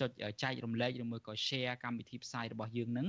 [0.00, 0.10] ចុច
[0.42, 3.06] ចែករំលែកឬមួយក៏ share កម្មវិធីផ្សាយរបស់យើងនឹង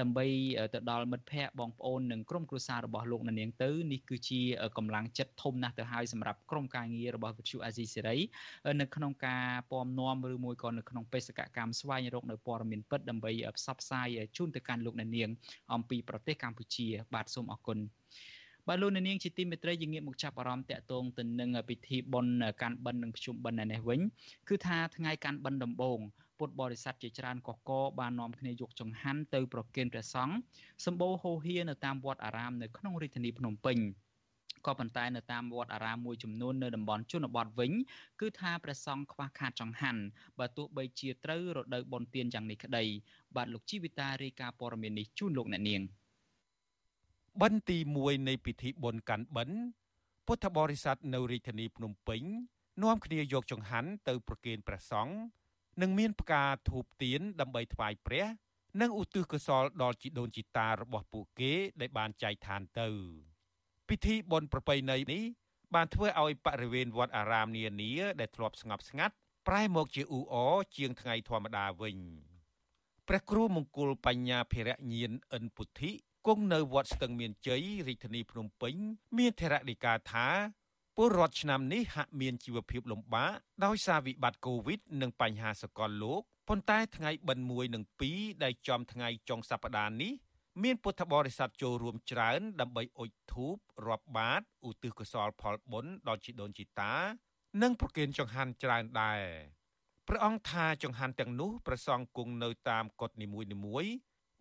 [0.00, 0.26] ដើម្បី
[0.74, 4.40] ទៅដល់មិត្តភ័ក្តិបងប្អូននិងក្រុមគ្រួសាររបស់លោកអ្នកនាងទៅនេះគឺជា
[4.78, 8.26] កម្លាំងចិត្តធំណាស់ទៅហើយសម្រាប់ក្រុមការងាររបស់ Virtual Asia Series
[8.80, 15.28] នៅក្នុងការពំនាំឬមួយក៏នៅក្នុងបេសកកម្មស្វែងរកនៅព័ត៌មានពិតដើម្បីផ្សព្វផ្សាយជូនទៅកាន់លោកអ្នកនាង
[15.74, 17.78] អំពីប្រទេសកម្ពុជា បាទសូមអរគុណ
[18.68, 24.00] បាទលោកនាងជាទីមេត្រីយើងងាកមកចាប់អារម្មណ៍តាក់ទងទៅនឹងពិធីបុណ្យកាន់បិណ្ឌនិងភ្ជុំបិណ្ឌនេះវិញ
[24.48, 25.98] គឺថាថ្ងៃកាន់បិណ្ឌដំបូង
[26.38, 30.34] ពុទ្ធបរិស័ទជាច្រើនកកកបាននាំគ្នាយកចង្ហាន់ទៅប្រគេនព្រះសង្ឃ
[30.84, 33.78] សម្បូរហូរហៀនៅតាមវត្តអារាមនៅក្នុងរាជធានីភ្នំពេញ
[34.66, 37.72] ក៏ប៉ុន្តែនៅតាមវត្តអារាមមួយចំនួននៅតំបន់ជនបទវិញ
[38.20, 40.02] គឺថាព្រះសង្ឃខ្វះខាតចង្ហាន់
[40.38, 42.84] បើទោះបីជាត្រូវរដូវបុណ្យទានយ៉ាងនេះក្តី
[43.36, 45.82] បាទលោកជីវិតារាយការណ៍ព័ត៌មាននេះជូនលោកអ្នកនាង។
[47.40, 49.58] បិណ្ឌទី1នៃពិធីបុណ្យកាន់បិណ្ឌ
[50.26, 52.22] ពុទ្ធបរិស័ទនៅរាជធានីភ្នំពេញ
[52.82, 55.14] នាំគ្នាយកចង្ហាន់ទៅប្រគេនព្រះសង្ឃ
[55.80, 58.24] និងមានផ្កាធូបទៀនដើម្បីថ្វាយព្រះ
[58.80, 62.88] និងឧទ្ទិសកុសលដល់ជីដូនជីតារបស់ពួកគេដែលបានចែកឋានទៅ
[63.88, 65.22] ពិធីបុណ្យប្រពៃណីនេះ
[65.74, 69.14] បានធ្វើឲ្យបរិវេណវត្តអារាមនានាដែលធ្លាប់ស្ងប់ស្ងាត់
[69.48, 71.98] ប្រែមកជាអ៊ូអរជាងថ្ងៃធម្មតាវិញ
[73.08, 75.92] ព្រះគ្រូមង្គលបញ្ញាភិរញានអិនពុទ្ធិ
[76.26, 78.74] គង់នៅវត្តស្ទឹងមានជ័យរាជធានីភ្នំពេញ
[79.18, 80.26] មានធរណីកាថា
[80.96, 83.32] ពលរដ្ឋឆ្នាំនេះហាក់មានជីវភាពលំបាក
[83.64, 90.12] ដោយសារវិបត្តិកូវីដនិងបញ្ហាសកលលោកប៉ុន្តែថ្ងៃបិណ្ឌ1និង2ដែលចំថ្ងៃចុងសប្តាហ៍នេះ
[90.62, 93.54] មានពុទ្ធបរិស័ទចូលរួមច្រើន ដើម្បីអុជធូប
[93.88, 96.92] រាប់បាតឧទ្ទិសកុសលផលបុណ្យដល់ជីដូនជីតា
[97.62, 99.22] និងប្រគេនចង្ហាន់ច្រើនដែរ
[100.08, 103.26] ព្រះអង្គថាចង្ហាន់ទាំងនោះប្រសង់គង់នៅតាមកុដនី
[103.64, 103.92] មួយៗ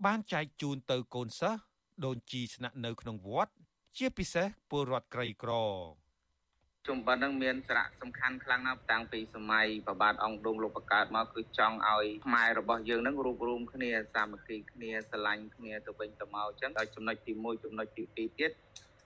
[0.06, 1.62] បានចែកជូនទៅកូនសិស្ស
[2.06, 3.54] ដូនជីស្នាក់នៅក្នុងវត្ត
[3.98, 5.52] ជាពិសេសពលរដ្ឋក្រីក្រ
[6.88, 18.52] ជំបិននឹងមានសារៈសំខាន់ខ្លាំងណាស់តាំងពីសម័យប្របាទអង្គឌុំលោកបង្កើតមកគឺចង់ឲ្យខ្មែររបស់យើងនឹងរួបរวมគ្នាសាមគ្គីគ្នាស្រឡាញ់គ្នាទៅវិញទៅមកអញ្ចឹងដល់ចំណុចទី1ចំណុចទី2ទៀត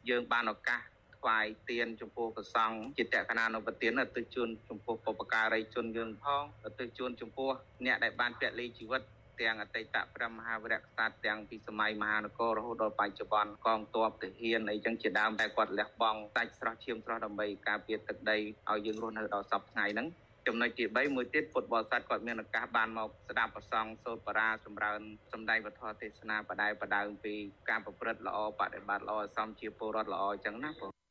[0.10, 0.82] យើងបានឱកាស
[1.18, 6.44] ថ្វាយទៀនចំពោះព្រះសង្ឃជាតក្កណានុបទានទៅជូនចំពោះបុព្វការីជនយើងផង
[6.80, 7.50] ទៅជូនចំពោះ
[7.86, 9.02] អ្នកដែលបានពលីជីវិត
[9.42, 20.08] ទាំងអតីតព្រះមហាវីរក្សត្រទាំងពីសម័យមហានគររហូតដល់បច្ចុប្បន្នកងទ័ពទាហានអីចឹងជាដើមតែគាត់លះបង់សាច់ស្រស់ឈាមស្រស់ដើម្បីការពារទឹកដីឲ្យយើងរស់នៅដល់សពថ្ងៃហ្នឹង
[20.48, 27.34] ចំណុចទី3មួយទៀតពុទ្ធបរិស័ទគាត់មានឱកាសបានមកស្ដាប់ប្រសងសូត្របារាសម្រើនសម្ដែងវធទេសនាបដិបដើមពី
[27.70, 31.05] ការប្រព្រឹត្តល្អបដិបត្តិល្អសំជាពលរដ្ឋល្អអញ្ចឹងណាបង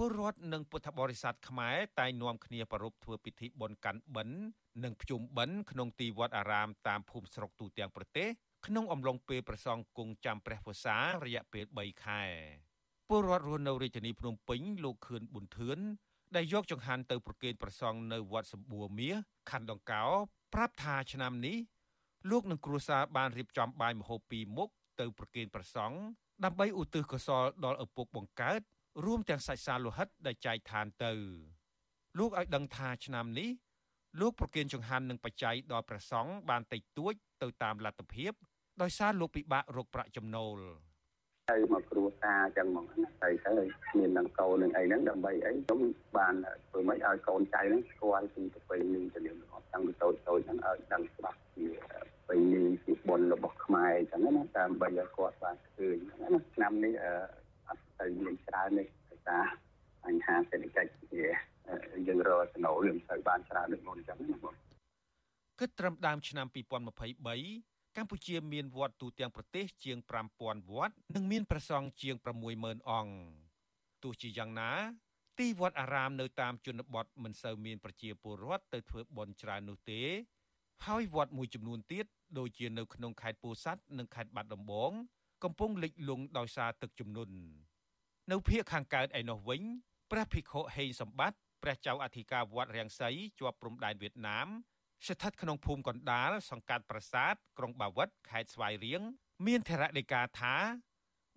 [0.00, 4.38] ពលរដ្ឋនិងពុទ្ធបរិស័ទខ្មែរតែងនាំគ្នាប្រារព្ធធ្វើពិធីបុណ្យកាន់បិណ្ឌ
[4.84, 8.28] និងភ្ជុំបិណ្ឌក្នុងទីវត្តអារាមតាមភូមិស្រុកទូទាំងប្រទេស
[8.66, 12.22] ក្នុងអំឡុងពេលប្រសង់គង់ចាំព្រះវស្សារយៈពេល3ខែ
[13.08, 15.78] ពលរដ្ឋរស់នៅរាជធានីភ្នំពេញលោកខឿនប៊ុនធឿន
[16.36, 19.16] ដែលយកចង្ហាន់ទៅប្រគេនប្រសង់នៅវត្តសម្បួរមាស
[19.50, 20.04] ខណ្ឌដង្កោ
[20.54, 21.56] ប្រាប់ថាឆ្នាំនេះ
[22.30, 24.68] លោកនិងគ្រួសារបានរៀបចំបាយម្ហូបពីរមុខ
[25.00, 25.96] ទៅប្រគេនប្រសង់
[26.44, 28.60] ដើម្បីឧទ្ទិសកុសលដល់ឪពុកបង្កើត
[29.04, 31.12] រួមទាំងសាច់សាលោហិតដែលចែកឋានទៅ
[32.18, 33.50] លោកឲ្យដឹងថាឆ្នាំនេះ
[34.20, 38.32] លោកប្រគិនចង្ហាន់និងបច្ច័យដល់ព្រះសង្ឃបានតិចតួចទៅតាមលទ្ធភាព
[38.82, 40.58] ដោយសារលោកពិបាករកប្រាក់ចំណូល
[41.50, 43.54] ទៅមកគ្រួសារចឹងហ្មងណាទៅទៅ
[43.98, 45.80] មាននឹងកូននឹងអីហ្នឹងដើម្បីអីខ្ញុំ
[46.16, 46.34] បាន
[46.68, 57.47] ធ្វើម៉េចឲ្យកូនចៅហ្នឹងស្គាល់ពីប្រពៃណីទៅលំអប់តាំងពីតូចតូចហ្នឹងឲ្យដឹងច្បាស់ពីប្រពៃណីពីបុណ្យរបស់ខ្មែរចឹងណាដើម្បីឲ្យគាត់បានឃើញណាឆ្នាំនេះអត់
[58.00, 59.44] ទៅមានច្រើនទេដោយសារ
[60.04, 61.26] បញ្ហាសេដ្ឋកិច្ចវា
[62.06, 64.54] យើងរកចំណូលយើងទៅបានច្រើនដូចមុនអញ្ចឹងណាបង
[65.60, 69.98] គិតត្រឹមដើមឆ្នាំ2023កម្ពុជាមានវត្តទូទាំងប្រទេសជាង
[70.34, 72.14] 5000វត្តនិងមានព្រះសង្ឃជាង
[72.52, 73.12] 60000អង្គ
[74.02, 74.70] ទោះជាយ៉ាងណា
[75.38, 80.02] ទីវត្តអារាមនៅតាមជនបទមិនសូវមានប្រជាពលរដ្ឋទៅធ្វើបុណ្យច្រើននោះទេ
[80.86, 82.06] ហើយវត្តមួយចំនួនទៀត
[82.38, 84.92] ដូចជានៅក្នុងខេត្តពោធិ៍សាត់និងខេត្តបាត់ដំបង
[85.44, 87.34] កំពុងលិចលង់ដោយសារទឹកជំនន់
[88.30, 89.62] នៅភូមិខាងកើតឯនោះវិញ
[90.10, 94.48] ព្រះភិក្ខុហេងសម្បត្តិព្រះចៅអធិការវត្តរាំងសីជាប់ព្រំដែនវៀតណាម
[95.06, 99.02] ស្ថិតក្នុងភូមិកណ្ដាលសង្កាត់ប្រាសាទក្រុងបាវិតខេត្តស្វាយរៀង
[99.46, 100.56] មានធរណីកាថា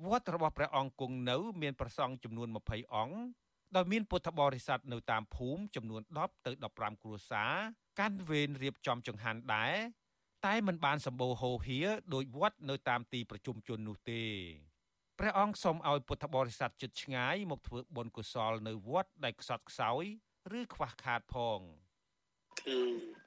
[0.07, 3.17] វត្តរបស់ព្រះអង្គគង់នៅ មានប្រសង់ចំនួន20អង្គ
[3.75, 7.53] ដោយមានពុទ្ធបរិស័ទនៅតាមភូមិចំនួន10ទៅ15គ្រួសារ
[7.99, 9.75] កាន់វេនរៀបចំចង្ហាន់ដែរ
[10.45, 11.79] តែมันបានសម្បូរហូរហៀ
[12.13, 14.23] ដោយវត្តនៅតាមទីប្រជុំជននោះទេ
[15.23, 20.03] ព្រះអង្គសូមឲ្យពុទ្ធបរិស័ទជិតឆ្ងាយមកធ្វើបុណ្យកុសលនៅវត្តដែលខ្សត់ខ្សោយ
[20.59, 21.59] ឬខ្វះខាតផង
[22.67, 22.77] ទី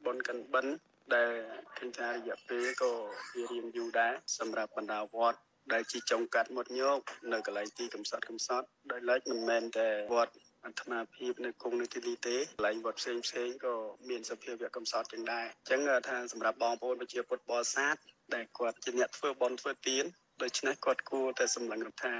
[0.04, 0.74] បុណ្យកិនបិណ្ឌ
[1.14, 1.32] ដែល
[1.78, 2.92] ឃើញថារយៈពេលក៏
[3.34, 5.38] វារៀងយូរដែរសម្រាប់បណ្ដាវត្ត
[5.72, 6.98] ដែលជាចុងកាត់មុតញោក
[7.32, 10.34] នៅកន្លែងទីកំសត់កំសត់ដោយឡែកមិនមែនតែវត្ត
[10.64, 13.74] អន្តមាភាពនៅគង់នៅទីនេះទេកន្លែងវត្តផ្សេងផ្សេងក៏
[14.08, 17.96] មានសភាវៈកំសត់ចឹងដែរអញ្ចឹងថាសម្រាប់បងប្អូនប្រជាពុទ្ធបរិស័ទ
[18.34, 20.06] ដែលគាត់ជាអ្នកធ្វើបុណ្យធ្វើទាន
[20.42, 22.14] ដូច្នេះគាត់គួរតែសម្លឹងថា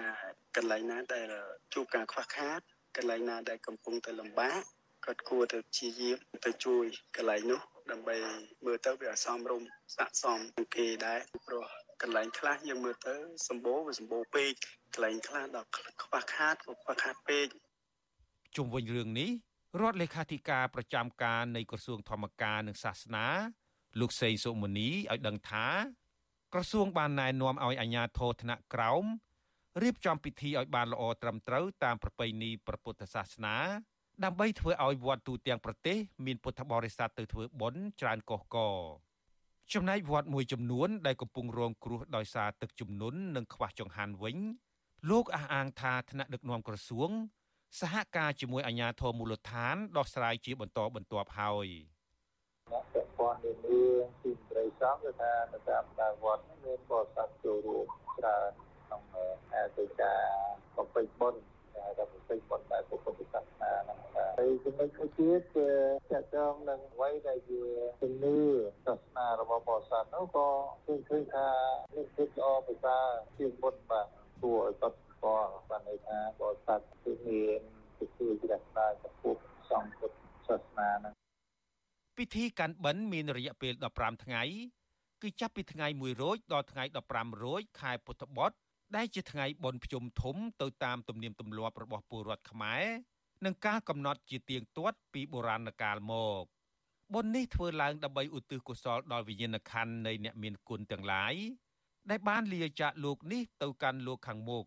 [0.56, 1.26] កន្លែងណាដែល
[1.74, 2.60] ជួបការខ្វះខាត
[2.96, 4.62] កន្លែងណាដែលកំពុងតែលំបាក
[5.04, 6.84] គាត់គួរតែព្យាយាមទៅជួយ
[7.16, 7.60] កន្លែងនោះ
[7.90, 8.16] ដើម្បី
[8.64, 11.64] មើលទៅវាសមរម្យស័ក្តិសមនឹងគេដែរព្រោះ
[12.02, 13.16] កន្លែងខ្លះយើងមើលទៅ
[13.48, 14.52] សម្បូរវាសម្បូរពេក
[14.94, 15.68] កន្លែងខ្លះដល់
[16.02, 17.46] ខ្វះខាតក៏ខ្វះខាតពេក
[18.56, 19.30] ជុំវិញរឿងនេះ
[19.80, 23.26] រដ្ឋលេខាធិការប្រចាំការនៃក្រសួងធម្មការនិងសាសនា
[24.00, 25.66] លោកសេងសុមនីឲ្យដឹងថា
[26.56, 29.04] ក្រសួងបានណែនាំឲ្យអាជ្ញាធរថ្នាក់ក្រោម
[29.82, 33.56] រៀបចំពិធីឲ្យបានល្អត្រឹមត្រូវតាមប្រពៃណីព្រះពុទ្ធសាសនា
[34.24, 35.96] ដើម្បីធ្វើឲ្យវត្តទូទាំងប្រទេស
[36.26, 38.56] មានពុទ្ធបរិស័ទទៅធ្វើបុណ្យច្រើនកុះក
[39.72, 44.36] ចំណែកវត្តមួយចំនួនដែលកំពុងរងគ្រោះដោយសារទឹកជំនន់និងខ្វះចង្ហាន់វិញ
[45.10, 47.10] លោកអះអាងថាថ្នាក់ដឹកនាំក្រសួង
[47.80, 51.68] សហការជាមួយអាជ្ញាធរមូលដ្ឋានដោះស្រាយជាបន្តបន្ទាប់ហើយ
[52.70, 57.86] អ្នក ពាក់ព័ន្ធនានាទីត្រីសង្ឃគឺថានៅតាមដាវត្តមានបរិស័ទចូលរួម
[58.18, 58.50] ច្រើន
[58.84, 59.02] ក្នុង
[59.54, 60.22] អាទិការ
[60.76, 61.42] បំពេញបុណ្យ
[61.76, 65.68] ដែលបំពេញបុណ្យបែបពុទ្ធសាសនាហ្នឹងហើយចំណុចមួយទៀតគឺ
[66.12, 67.62] ចាក់ចងនឹងអ្វីដែលជា
[68.02, 68.38] ជំនឿ
[68.86, 70.48] សាសនារបស់បរិស័ទនោះក៏
[70.86, 71.48] ឃើញឃើញថា
[71.94, 72.96] មានភាពល្អពិសា
[73.38, 74.06] ជាបុណ្យបាទ
[74.40, 77.60] គួរឲ្យកត់ស្គាល់បានន័យថាបរិស័ទគឺមាន
[77.98, 79.36] ពិធីជ្រះថ្លាចំពោះ
[79.70, 80.16] សង្ឃពុទ្ធ
[80.46, 81.23] សាសនាហ្នឹង
[82.18, 84.42] ពិធីកាន់បិណ្ឌមានរយៈពេល15ថ្ងៃ
[85.22, 86.84] គឺចាប់ពីថ្ងៃ1រោចដល់ថ្ងៃ
[87.14, 88.56] 15រោចខែពុទ្ធបុត្រ
[88.96, 92.84] ដែលជាថ្ងៃបុណ្យភ្ជុំធំទៅតាមទំនៀមទម្លាប់របស់ពលរដ្ឋខ្មែរ
[93.44, 96.44] និងការកំណត់ជាទៀងទាត់ពីបុរាណកាលមក
[97.14, 101.34] បុណ្យនេះធ្វើឡើងដើម្បីឧទ្ទិសកុសលដល់វិញ្ញាណក្ខន្ធនៃអ្នកមានគុណទាំងឡាយ
[102.10, 104.64] ដែលបានលាចាកលោកនេះទៅកាន់លោកខាងមុខ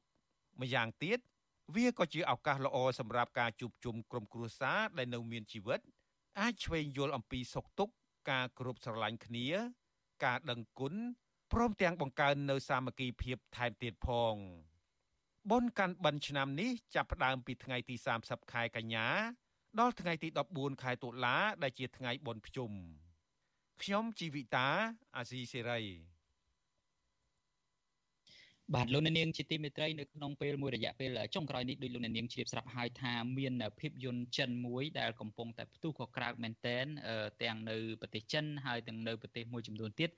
[0.62, 1.20] ម្យ៉ាងទៀត
[1.76, 5.80] វាក៏ជាឱកាសល្អសម្រាប់ការជួបជុំក្រុមគ្រួសារដែលនៅមានជីវិត
[6.40, 7.94] អាចឆ្វេងយល់អំពីសុខទុក្ខ
[8.32, 9.48] ការគោរពស្រឡាញ់គ្នា
[10.26, 10.94] ការដឹងគុណ
[11.54, 14.36] ព្រមទាំងបង្កើននៅសាមគ្គីភាពថែមទៀតផង
[15.52, 19.08] បុណ្យកាន់បិណ្ឌឆ្នាំនេះចាប់ផ្ដើមពីថ្ងៃទី30ខែកញ្ញា
[19.80, 22.72] ដល់ថ្ងៃទី14ខែតុលាដែលជាថ្ងៃបុណ្យភ្ជុំ
[23.82, 24.68] ខ្ញុំជីវិតា
[25.16, 25.82] អាស៊ីសេរី
[28.76, 36.86] បាទលោកនាងជាទីមេត្រីនៅក្នុងពេលមួយរយៈពេលចុងក្រោយនេះដោយលោកនាងជ្រាបស្រាប់ហើយថាមានភាពយន្តចិនមួយដែលកំពុងតែផ្ទុះកក្រើកមែនតែន
[37.44, 40.10] ទាំងនៅប្រទេសចិនហើយទាំងនៅប្រទេសមួយចំនួនទៀត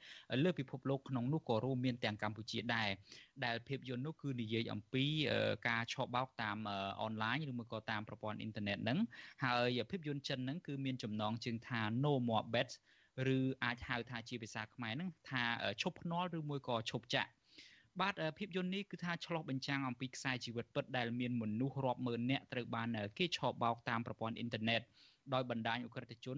[0.44, 2.90] លើពិភពលោកក្នុងនោះក៏រួមមានទាំងកម្ពុជាដែរ
[3.46, 5.06] ដែលភាពយន្តនោះគឺនិយាយអំពី
[5.68, 6.58] ការឆបោកតាម
[7.04, 9.00] អនឡាញឬមួយក៏តាមប្រព័ន្ធអ៊ីនធឺណិតហ្នឹង
[9.44, 12.76] ហើយភាពយន្តចិនហ្នឹងគឺមានចំណងជើងថា No More Bets
[13.36, 15.44] ឬអាចហៅថាជាភាសាខ្មែរហ្នឹងថា
[15.82, 17.32] ឈប់ភ្នាល់ឬមួយក៏ឈប់ចាក់
[18.02, 22.88] បាទភាពយន្តនេះគឺថាឆ្លោះបញ្ចាំងអំពីខ្សែជីវិតពិតដែលមានមនុស្សរាប់ម៉ឺននាក់ត្រូវបាន
[23.18, 24.82] គេឆបោកតាមប្រព័ន្ធអ៊ីនធឺណិត
[25.34, 26.38] ដោយបណ្ដាញអ ுக ្រិតជន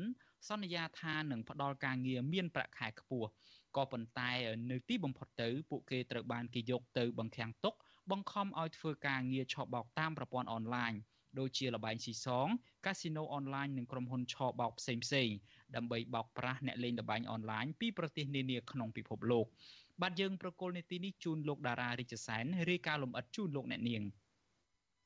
[0.50, 3.28] សន្យាថានឹងផ្ដល់ការងារមានប្រាក់ខែខ្ពស់
[3.78, 4.32] ក៏ប៉ុន្តែ
[4.72, 7.74] នៅទីបំផុតទៅពួកគេត្រូវបានគេយកទៅបង្ខាំងទុក
[8.12, 10.94] បង្ខំឲ្យធ្វើការងារឆបោកតាមប្រព័ន្ធអនឡាញ
[11.40, 12.48] ដូចជាលបែងស៊ីសង
[12.86, 15.30] កាស៊ីណូអនឡាញនិងក្រុមហ៊ុនឆបោកផ្សេងផ្សេង
[15.76, 19.46] ដើម្បីបោកប្រាស់អ្នកលេងលបែងអនឡាញពីប្រទេសនានាក្នុងពិភពលោក
[20.02, 24.04] បាទយើងប្រកុលនេតិនេះជូនលោកតារារិជសែនរាយការណ៍លំអិតជូនលោកអ្នកនាង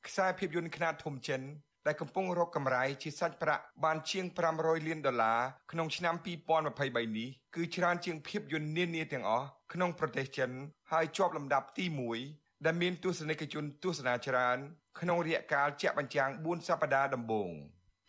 [0.06, 1.42] ខ្សែភាពយន្តខ្នាតធំចិន
[1.86, 4.24] ដែលកំពុងរកកម្រៃជាសាច់ប្រាក់បានជាង
[4.56, 5.40] 500លានដុល្លារ
[5.72, 10.50] ក្នុងឆ្នាំ2023នេះគឺច្រើនជាងភាពយន្តនានាទាំងអស់ក្នុងប្រទេសចិន
[10.92, 11.86] ហើយជាប់លំដាប់ទី
[12.24, 14.58] 1ដែលមានទស្សនិកជនទស្សនាច្រើន
[15.00, 17.50] ក្នុងរយៈកាលជាក់បញ្ចាំង4សប្តាហ៍ដំបូង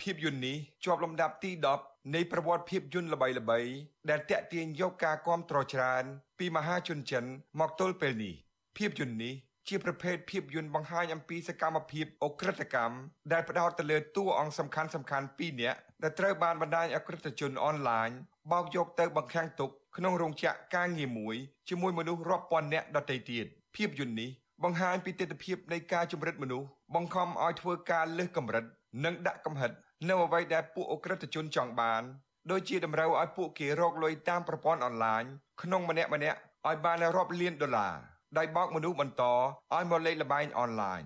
[0.01, 3.74] ភាពយន្តនេះជាប់លំដាប់ទី10 នៃប្រវត្តិភាពយន្តល្បីៗ
[4.10, 6.03] ដែលតាក់ទាញយកការគាំទ្រច្រើន
[6.39, 7.26] ពីមហាជនចិន
[7.60, 8.34] មកទល់ពេលនេះ
[8.78, 9.34] ភាពយន្តនេះ
[9.68, 12.95] ជាប្រភេទភាពយន្តបង្ហាញអំពីសកម្មភាពអក្រិតកម្ម
[13.32, 18.10] ដែលផ្ដោតទៅលើតួអង្គសំខាន់សំខាន់ពីរនាក់ដែលត្រូវបានបណ្ដាញអក្រិតជនអនឡាញ
[18.51, 21.36] បោកយកទៅបង្ខាំងទុកក្នុងរោងចក្រការងារមួយ
[21.70, 23.45] ជាមួយមនុស្សរាប់ពាន់នាក់ដទៃទៀត
[23.76, 24.30] ភាពយន្តនេះ
[24.64, 28.66] បង្ហាញពីទស្សនវិជ្ជានៃការជំរិតមនុស្សបង្ខំឲ្យធ្វើការលើសកម្រិត
[29.05, 29.72] និងដាក់កំហិត
[30.05, 32.03] នៅអ្វីដែលពួកអក្រិតជនចង់បាន
[32.51, 35.23] ដូចជាតម្រូវឲ្យពួកគេរកលុយតាមប្រព័ន្ធអនឡាញ
[35.61, 36.37] ក្នុងម្នាក់ម្នាក់
[36.67, 37.95] ឲ្យបានរាប់លានដុល្លារ
[38.37, 41.01] ដោយបោកមនុស្សបន្តឲ្យមកលេងល្បែងអនឡាញ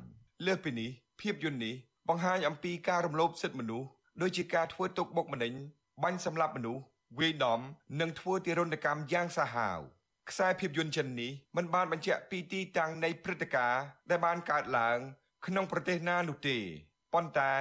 [0.46, 0.90] លើសពីនេះ
[1.22, 1.76] ភាពយន្តនេះ
[2.10, 3.88] បង្ហាញអំពីការរំលោភសិទ្ធិមនុស្ស
[4.22, 5.54] ដូចជាការធ្វើទុកបុកម្នេញ
[6.04, 6.84] បាញ់សម្លាប់មនុស្ស
[7.20, 7.60] វាយដំ
[8.00, 9.80] និងធ្វើទារុណកម្មយ៉ាងសាហាវ
[10.30, 14.98] ខ្សែភាពយន្តចិននេះមិនបានបញ្ជាក់ពីទីតាំងនៃព្រឹត្តិការណ៍ដែលបានកើតឡើង
[15.46, 16.58] ក្នុងប្រទេសណានោះទេ
[17.14, 17.54] ប៉ុន្តែ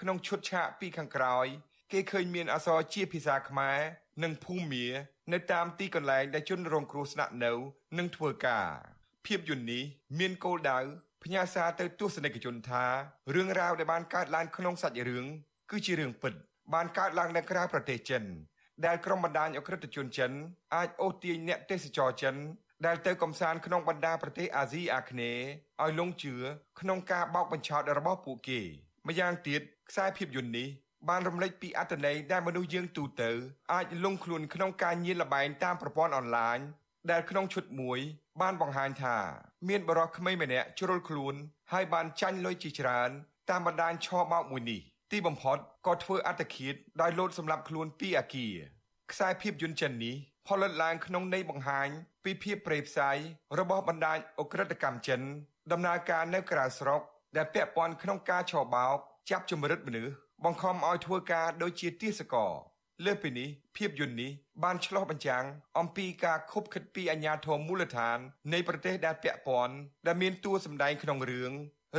[0.00, 1.46] ក្នុងឈុតឆាកពីខាងក្រោយ
[1.92, 3.78] គេឃើញមានអក្សរជាភាសាខ្មែរ
[4.22, 4.86] និងភូមា
[5.32, 7.52] នៅតាមទីកន្លែងដែលជនរងគ្រោះស្នាក់នៅ
[7.98, 8.68] និងធ្វើការ
[9.26, 9.82] ភាពយន្តនេះ
[10.18, 10.78] មានគោលដៅ
[11.24, 12.84] ផ្ញើសារទៅទស្សនិកជនថា
[13.34, 15.26] រឿងរ៉ាវដែលបានកើតឡើងក្នុងសាច់រឿង
[15.70, 16.34] គឺជារឿងពិត
[16.74, 18.24] បានកើតឡើងនៅក្រៅប្រទេសចិន
[18.86, 20.32] ដែលក្រុមបណ្ដាញអក្រិតជនចិន
[20.74, 22.36] អាចអូសទាញអ្នកទេសចរចិន
[22.86, 25.44] ដែលទៅកំសាន្តក្នុងបណ្ដាប្រទេសអាស៊ីអាគ្នេយ៍
[25.82, 26.34] ឲ្យលងជឿ
[26.80, 28.60] ក្នុងការបោកបញ្ឆោតរបស់ពួកគេ
[29.08, 30.68] ម្យ៉ាងទៀតខ្សែភាពយន្តនេះ
[31.08, 33.30] បានរំលេចពីអត្តន័យដែលមនុស្សយើងទូទៅ
[33.72, 36.58] អាចលងខ្លួនក្នុងការញៀនលបែងតាមប្រព័ន្ធអនឡាញ
[37.10, 37.98] ដែលក្នុងឈុតមួយ
[38.40, 39.16] បានបង្ហាញថា
[39.68, 41.34] មានបរិះក្មេងម្នាក់ជ្រុលខ្លួន
[41.72, 43.10] ហើយបានចាញ់លុយជាច្រើន
[43.50, 44.80] តាមបណ្ដាញឆបោកមួយនេះ
[45.10, 48.54] ទីបំផុតក៏ធ្វើអត្តឃាតដោយលោតសម្លាប់ខ្លួនពីអាគារ
[49.10, 50.16] ខ្សែភាពយន្តចិននេះ
[50.48, 51.88] ផលិតឡើងក្នុងន័យបង្ហាញ
[52.24, 53.16] ពីភាពប្រេផ្សាយ
[53.58, 55.20] របស់បណ្ដាញអ ுக ្រិតកម្មចិន
[55.72, 57.02] ដំណើរការនៅក្រៅស្រុក
[57.36, 58.98] ដែលពាក់ព័ន្ធក្នុងការឆបោក
[59.30, 60.14] ចាប់ជំរិតមនុស្ស
[60.44, 62.52] បង្ខំឲ្យធ្វើការដូចជាទាសករ
[63.04, 64.30] លើសពីនេះភាពយន្តនេះ
[64.62, 65.44] បានឆ្លោះបញ្ចាំង
[65.78, 68.18] អំពីការខុបខិតពីអាញាធមមូលដ្ឋាន
[68.52, 69.74] នៃប្រទេសដែលពាក់ព័ន្ធ
[70.06, 71.52] ដែលមានតួសម្ដែងក្នុងរឿង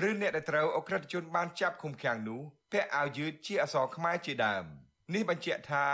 [0.09, 4.65] ឬអ្នកដែលត្រូវអក្រិតជនបានចាប់ឃុំឃាំងនោះពាក់អាវយឺតជាអក្សរខ្មែរជាដើម
[5.13, 5.85] នេះបញ្ជាក់ថា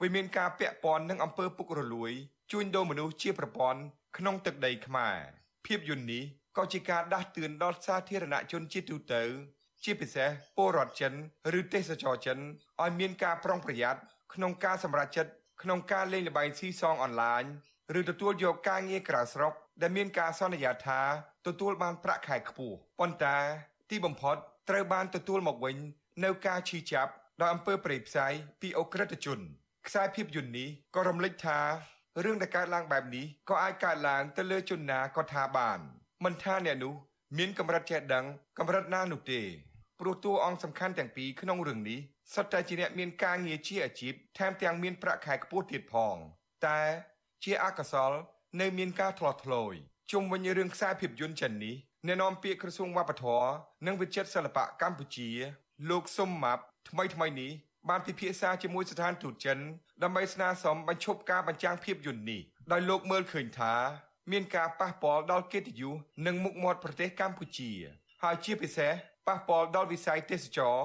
[0.00, 2.12] វាមានការពាក់ព័ន្ធនឹងអំពើពុករលួយ
[2.52, 3.80] ជួញដូរមនុស្សជាប្រព័ន្ធ
[4.16, 5.18] ក្នុងទឹកដីខ្មែរ
[5.66, 6.24] ភាពយន្តនេះ
[6.56, 9.22] ក៏ជាការដាស់តឿនដល់សាធារណជនជាទូទៅ
[9.84, 11.12] ជាពិសេសពលរដ្ឋចិន
[11.58, 12.38] ឬទេសចរចិន
[12.82, 14.00] ឲ្យមានការប្រុងប្រយ័ត្ន
[14.34, 15.32] ក្នុងការសម្រេចចិត្ត
[15.62, 17.44] ក្នុងការលេងល្បែងស៊ីសងអនឡាញ
[17.98, 19.52] ឬទទួលយកការងារក្រៅស្រុក
[19.82, 21.00] ដែលមានការសន្យាថា
[21.46, 23.36] ទទួលបានប្រាក់ខែខ្ពស់ប៉ុន្តែ
[23.90, 24.36] ទីបំផុត
[24.68, 25.76] ត្រូវបានទទួលមកវិញ
[26.24, 29.40] នៅការឈឺចាប់ដោយអំពើប្រេយផ្សាយពីអ ுக ្រិតជន
[29.86, 31.58] ខ្សែភាពយន្តនេះក៏រំលេចថា
[32.24, 35.80] រឿងដែលកើតឡើងបែបនេះក៏អាចកើតឡើងទៅលើជនណាក៏ថាបាន
[36.22, 36.94] មិនថាអ្នកនោះ
[37.38, 38.24] មានកម្រិតចេះដឹង
[38.58, 39.40] កម្រិតណានោះទេ
[40.00, 41.98] ព្រោះតួអង្គសំខាន់ទាំងពីរក្នុងរឿងនេះ
[42.34, 46.16] សុទ្ធតែជាអ្នកមានការងារជាអាជីពថែមទាំងមានប្រាក់ខែខ្ពស់ទៀតផង
[46.66, 46.80] តែ
[47.44, 48.12] ជាអកុសល
[48.60, 49.74] នៅមានការធ្លាស់ធ្លោយ
[50.12, 53.48] ជុំវិញរឿងខ្សែភាពយន្តចិននេះអ្នកនាំពាក្យក្រសួងវប្បធម៌
[53.86, 55.30] និងវិចិត្រសិល្បៈកម្ពុជា
[55.90, 57.52] លោកសុំម៉ាប់ថ្មីថ្មីនេះ
[57.88, 59.58] បានពិភាក្សាជាមួយស្ថានទូតចិន
[60.02, 62.40] ដើម្បីស្នើសុំបញ្ឈប់ការបញ្ចាំងភាពយន្តនេះ
[62.72, 63.74] ដោយលោកមើលឃើញថា
[64.32, 65.94] មានការប៉ះពាល់ដល់កិត្តិយស
[66.26, 67.72] និងមុខមាត់ប្រទេសកម្ពុជា
[68.22, 68.92] ហើយជាពិសេស
[69.26, 70.76] ប៉ះពាល់ដល់វិស័យទេសចរ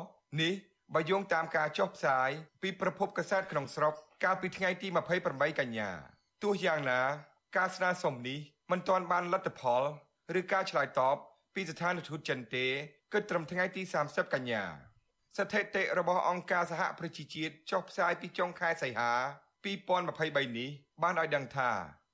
[0.41, 0.53] នេះ
[0.93, 2.29] បើយោងតាមការចុះផ្សាយ
[2.61, 4.87] ពីប្រភពកាសែតក្នុងស្រុកកាលពីថ្ងៃទី
[5.23, 5.89] 28កញ្ញា
[6.43, 7.01] ទោះយ៉ាងណា
[7.57, 8.39] ការស្នើសុំនេះ
[8.71, 9.83] មិនទាន់បានលទ្ធផល
[10.39, 11.15] ឬការឆ្លើយតប
[11.55, 12.65] ពីស្ថានទូតចិនទេ
[13.13, 14.63] គិតត្រឹមថ្ងៃទី30កញ្ញា
[15.37, 19.13] ស្ថិតិរបស់អង្គការសហប្រជាជាតិចុះផ្សាយពីចុងខែសីហា
[19.65, 20.69] 2023នេះ
[21.01, 21.71] បានឲ្យដឹងថា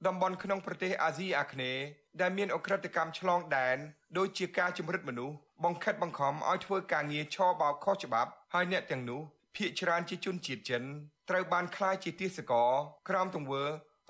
[0.07, 1.83] តំបន់ក្នុងប្រទេសអាស៊ីអាគ្នេយ៍
[2.21, 3.77] ដែលមានអក្រិតកម្មឆ្លងដែន
[4.17, 9.21] ដូចជាការជំរិតមនុស្សបង្ខិតបង្ខំឲ្យធ្វើការងារឆបោកខុសច្បាប់ហើយអ្នកទាំងនោះ
[9.55, 10.83] ភ ieck ច្រើនជាជនជាតិចិន
[11.29, 12.71] ត្រូវបានក្លាយជាទាសករ
[13.09, 13.63] ក្រោមទង្វើ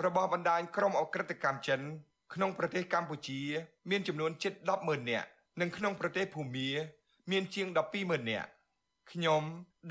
[0.05, 1.81] របស់បណ្ដាញក្រុមអក្រិតកម្មចិន
[2.33, 3.41] ក្នុងប្រទេសកម្ពុជា
[3.89, 5.27] មានចំនួនជិត100000នាក់
[5.59, 6.69] និងក្នុងប្រទេសភូមា
[7.31, 7.67] មានជាង
[7.97, 8.49] 120,000នាក់
[9.11, 9.43] ខ្ញុំ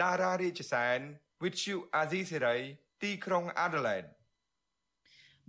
[0.03, 0.99] ដារ៉ារាជសែន
[1.43, 2.61] With you Azizi Serai
[3.03, 4.09] ទីក្រុង Adelaide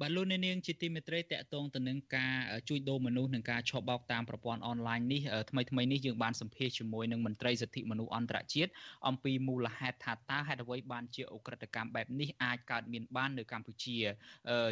[0.02, 2.36] បាទលោកអ្នកនាងជាទីមេត្រីតកតងទៅនឹងការ
[2.70, 8.72] ជួញដូរមនុស្សនិងការឆបោកតាមប្រព័ន្ធអនឡាញនេះថ្មីថ្មីនេះយើងបានសម្ភាសជាមួយនឹងមន្ត្រីសិទ្ធិមនុស្សអន្តរជាតិ
[9.08, 13.98] អំពីមូលហេតុថាតើហេតុអ្វីបានជាអ ுக ្រិតកម្មបែបនេះអាចកើតមានបាននៅកម្ពុជា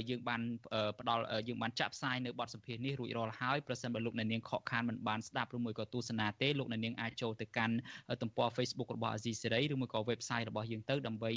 [0.09, 0.41] យើងបាន
[0.99, 7.75] ផ្ដល់យើងបានចាក់ផ្សាយនៅបទសម្ភាសនេះរួចរាល់ហើយប្រសិនបើលោកអ្នកនាងខកខានមិនបានស្ដាប់ឬមួយក៏ទស្សនាទេលោកអ្នកនាងអាចចូលទៅកាន់
[8.21, 11.31] ទំព័រ Facebook របស់អាស៊ីសេរីឬមួយក៏ website របស់យើងទៅដើម្បី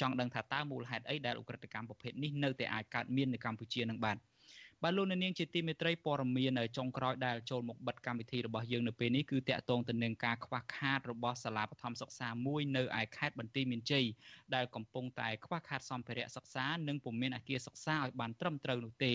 [0.00, 14.06] ចង់ដឹងថាតើមូលហេតុអីដែលអ ுக ្រិតកម្មប្រភេទនេះនៅតែអាចកើតមាននៅកម្ពុជានឹងបាទបបាទលោកនាងជាទីមេត្រីព័ត៌មានចុងក្រោយដែលចូលមកបិទកម្មវិធីរបស់យើងនៅពេលនេះគឺតាក់ទងទៅនឹងការខ្វះខាតរបស់សាលាបឋមសិក្សាមួយនៅឯខេត្តបន្ទាយមានជ័យ
[14.54, 19.12] ដែលកំពុងតែខ្វះខាតសម្ភារៈសិក្សានិងពុំមានអគារសិក្សាឲ្យបានត្រឹមត្រូវនោះទេ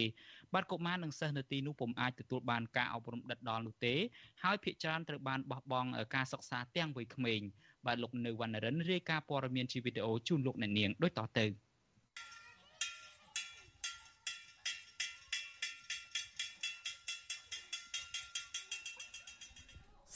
[0.53, 3.95] បាទកុមារនិងសិស្សនៅទីនោះពុំអាចទទួលបានការអប់រំដិតដល់នោះទេ
[4.43, 7.41] ហើយភាគច្រើនត្រូវបានបោះបង់ការសិក្សាទាំងវ័យក្មេង
[7.85, 11.68] បាទលោកនៅវណ្ណរិនរាយការណ៍ព័ត៌មានជាវីដេអូជូនលោកអ្នកនាងដូចតទៅ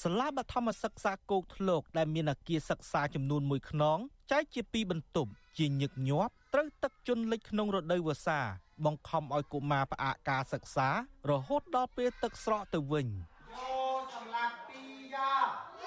[0.03, 3.97] សាលាបឋមសិក្សាគោកធ្លកដែលមានអគារសិក្សាចំនួន1ខ្នង
[4.31, 8.39] ចែកជា2បន្ទប់ជាញឹកញាប់ត្រូវទឹកជន់លិចក្នុងរដូវវស្សា
[8.85, 10.87] បង្ខំឲ្យកុមារផ្អាកការសិក្សា
[11.29, 13.07] រហូតដល់ពេលទឹកស្រកទៅវិញ
[13.53, 13.71] យោ
[14.15, 14.83] សម្រាប់ពី
[15.15, 15.31] យ៉ា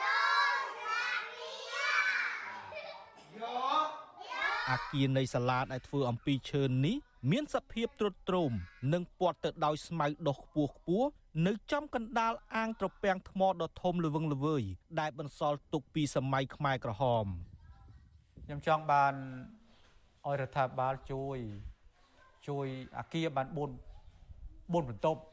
[0.00, 0.14] យោ
[0.62, 1.94] សម្រាប់ពីយ៉ា
[3.40, 3.54] យោ
[4.70, 6.96] អាគារនៃសាលាដែលធ្វើអំពីឈើនេះ
[7.30, 8.52] មានសភាពទ្រុឌទ្រោម
[8.92, 11.08] និងព័ទ្ធទៅដោយស្មៅដុះខ្ពស់ខ្ពស់
[11.44, 14.62] នៅចំកណ្ដាលអាងត្រពាំងថ្មដ៏ធំល្វឹងល្វើយ
[15.00, 17.26] ដែលបន្សល់ទុកពីសម័យខ្មែរក្រហម
[18.44, 19.14] ខ្ញុំចង់បាន
[20.26, 21.38] ឲ្យរដ្ឋាភិបាលជួយ
[22.48, 22.66] ជួយ
[22.98, 23.58] អាគារបាន4 4
[24.74, 25.26] បន្ទប់4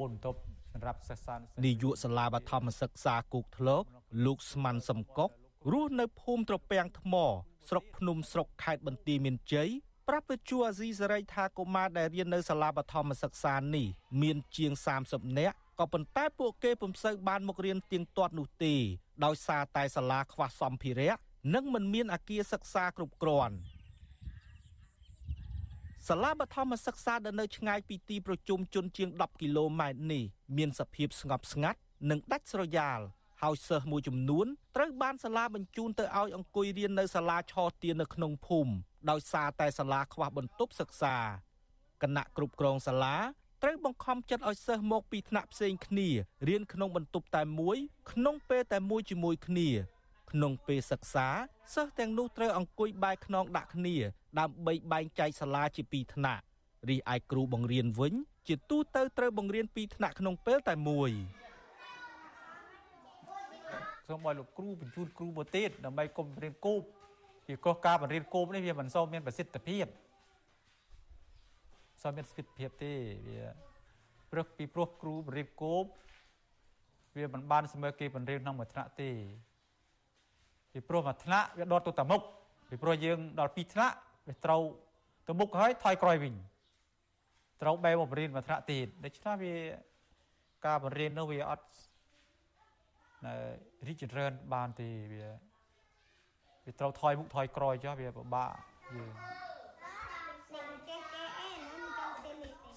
[0.00, 0.38] បន្ទប់
[0.72, 1.34] សម្រាប់សិស្សសា
[1.64, 3.84] នាយកសាលាបឋមសិក្សាគោកធ្លក
[4.26, 5.30] លោកស្មានសំកុក
[5.72, 7.14] រស់នៅភូមិត្រពាំងថ្ម
[7.68, 9.68] ស្រុកភ្នំស្រុកខេត្តបន្ទាយមានជ័យ
[10.08, 13.86] ប្រាប់វិទ្យុអាស៊ីសេរីថាកុមារដែលរៀននៅសាលាបឋមសិក្សានេះ
[14.22, 14.72] មានជាង
[15.06, 18.74] 30នាក់ក៏ប៉ុន្តែពួកគេពុំសូវបានមករៀនទៀងទាត់នោះទេ
[19.24, 21.14] ដោយសារតែសាលាខ្វះសម្ភារៈ
[21.54, 23.56] និងមិនមានអគារសិក្សាគ្រប់គ្រាន់
[26.08, 30.24] សាលាបឋមសិក្សាដែលនៅឆ្ងាយពីទីប្រជុំជនជាង10គីឡូម៉ែត្រនេះ
[30.56, 31.78] មានសភាពស្ងប់ស្ងាត់
[32.10, 33.00] និងដាច់ស្រយាល
[33.42, 38.72] ហើយសិស្សមួយចំនួនត្រូវបានសាលាបញ្ជូនទៅឲ្យអង្គុយរៀននៅសាលាឆទាននៅក្នុងភូមិ
[39.10, 41.16] ដោយសារតែសាលាខ្វះបន្ទប់សិក្សា
[42.02, 43.16] គណៈគ្រប់គ្រងសាលា
[43.62, 46.08] ត្រូវបង្ខំចិត្តឲ្យសិស្សមកពីថ្នាក់ផ្សេងគ្នា
[46.48, 47.76] រៀនក្នុងបន្ទប់តែមួយ
[48.12, 49.68] ក្នុងពេលតែមួយជាមួយគ្នា
[50.30, 51.28] ក្នុងពេលសិក្សា
[51.74, 53.96] សិស្សទាំងនោះត្រូវអង្គុយបែរខ្នងដាក់គ្នា
[54.38, 56.42] ដើម្បីបែងចែកសាលាជាពីរថ្នាក់
[56.88, 58.14] រីឯគ្រូបង្រៀនវិញ
[58.48, 61.10] ជាទូទៅត្រូវបង្រៀនពីរថ្នាក់ក្នុងពេលតែមួយ
[64.10, 66.82] សូមឲ្យលោកគ្រូបញ្ជូនគ្រូមកទៀតដើម្បីកុំរៀនគូប
[67.46, 69.86] ពីកោះការបង្រៀនគូបនេះវាមិនសូវមានប្រសិទ្ធភាព
[72.02, 72.92] សូវមានប្រសិទ្ធភាពទេ
[73.26, 73.40] វា
[74.30, 75.84] ព្រឹកពីព្រោះគ្រូបង្រៀនគូប
[77.16, 79.10] វាមិនបានស្មើគេបង្រៀនក្នុងមួយថ្នាក់ទេ
[80.72, 82.20] ពីព្រោះមួយថ្នាក់វាដុតទៅតែមុខ
[82.68, 83.96] ពីព្រោះយើងដល់ពីរថ្នាក់
[84.26, 84.62] វាត្រូវ
[85.28, 86.34] ទៅមុខហើយថយក្រោយវិញ
[87.62, 89.54] ត្រូវបែរមកបរៀនមួយថ្នាក់ទៀតដូច្នេះវា
[90.66, 91.66] ការបរៀននោះវាអត់
[93.86, 95.28] រីកចម្រើនបានទេវា
[96.64, 98.52] វាត្រូវថយមុខថយក្រោយចុះវាពិបាក
[98.94, 99.12] យើង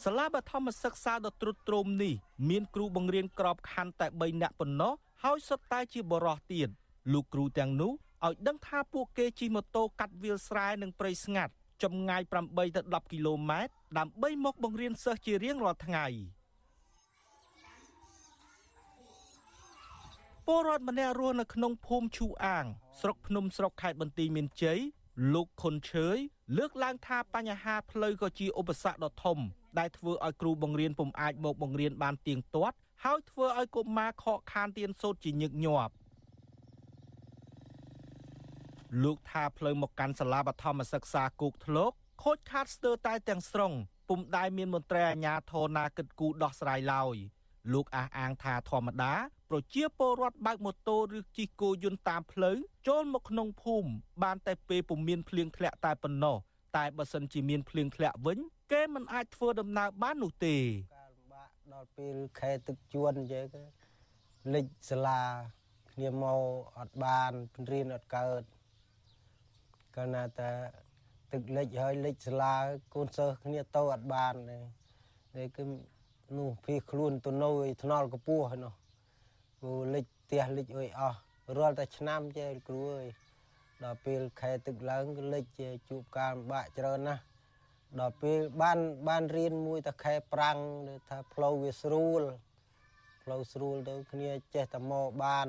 [0.04, 2.14] សាលាបឋមសិក្សាដ៏ទ្រុឌទ្រោមនេះ
[2.50, 6.70] មានគ្រូបង្រៀនក្របខ័ណ្ឌតែ3នាក់ប៉ុណ្ណោះហើយសុទ្ធតែជាបរិះទៀត
[7.14, 7.92] លោកគ្រូទាំងនោះ
[8.26, 16.06] ឲ្យដឹងថាពួកគេជិះម៉ូតូកាត់វាលស្រែនិងព្រៃស្ងាត់ចម្ងាយ8ទៅ10គីឡូម៉ែត្រដើម្បីមកបង្រៀនសិស្សជារៀងរាល់ថ្ងៃ
[20.48, 22.66] ពលរដ្ឋម្នាក់រស់នៅក្នុងភូមិឈូអាង
[23.00, 24.80] ស្រុកភ្នំស្រុកខេត្តបន្ទាយមានជ័យ
[25.34, 26.18] លោកខុនឈើយ
[26.58, 29.38] លើកឡើងថាបញ្ហាផ្លូវក៏ជាឧបសគ្គដ៏ធំ
[29.80, 35.94] ដែលធ្វើឲ្យគ្រូបង្រៀនពុំអាចមកបង្រៀនបានទៀងទាត់ហើយធ្វើឲ្យកុមារខកខានទៀនសូត្រជាញឹកញាប់
[39.04, 41.92] លោកថាផ្លូវមកកាន់សាលាបឋមសិក្សាគោកធ្លក
[42.24, 43.74] ខូចខាតស្ទើរតែទាំងស្រុង
[44.10, 47.16] ពុំដែលមានមន្ត្រីអាជ្ញាធរណាគិតគូរដោះស្រាយឡើយ
[47.74, 49.14] លោកអះអាងថាធម្មតា
[49.54, 52.56] ប្រជាពលរដ្ឋបើកម៉ូតូឬជិះគោយន្តតាមផ្លូវ
[52.88, 53.90] ចូលមកក្នុងភូមិ
[54.24, 56.38] បានតែពេលពុំមានភ្លៀងធ្លាក់តែប៉ុណ្ណោះ
[56.78, 58.40] តែបើសិនជាមានភ្លៀងធ្លាក់វិញ
[58.72, 60.56] គេមិនអាចធ្វើដំណើរបាននោះទេ
[60.96, 63.48] ការលំបាកដល់ពេលខែទឹកជួនអញ្ចឹង
[64.54, 65.22] លិចសាលា
[65.92, 66.42] គ្នាមក
[66.80, 67.32] អត់បាន
[67.72, 68.44] រៀនអត់កើត
[69.96, 70.52] កាលណាតែ
[71.34, 72.54] ទឹកលិចហើយលិចសាលា
[72.94, 74.34] កូនសិស្សគ្នាទៅអត់បាន
[75.36, 75.64] ទេគឺ
[76.38, 78.74] នោះភីខ្លួនទៅនៅឯថ្នល់កពស់ហើយនោះ
[79.64, 81.20] គូលិចផ្ទះលិចអុយអស់
[81.58, 83.08] រាល់តែឆ្នាំចេះគ្រូអើយ
[83.84, 85.46] ដល់ពេលខែទឹកឡើងគឺលិច
[85.90, 87.22] ជួបការលំបាកច្រើនណាស់
[88.00, 90.58] ដល់ពេលបានបានរៀនមួយតែខែប្រាំង
[91.10, 92.24] ថាផ្លូវវាស្រួល
[93.24, 95.48] ផ្លូវស្រួលទៅគ្នាចេះតែមកបាន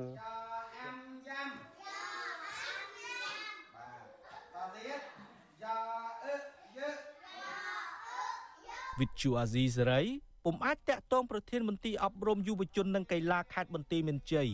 [9.00, 10.02] វិទ្យុអាស៊ីសេរី
[10.44, 14.48] ពុំអាចតាក់ទងប្រធានមន្ត្រីអប់រំយុវជននិងកីឡាខេត្តបន្ទាយមានជ័យ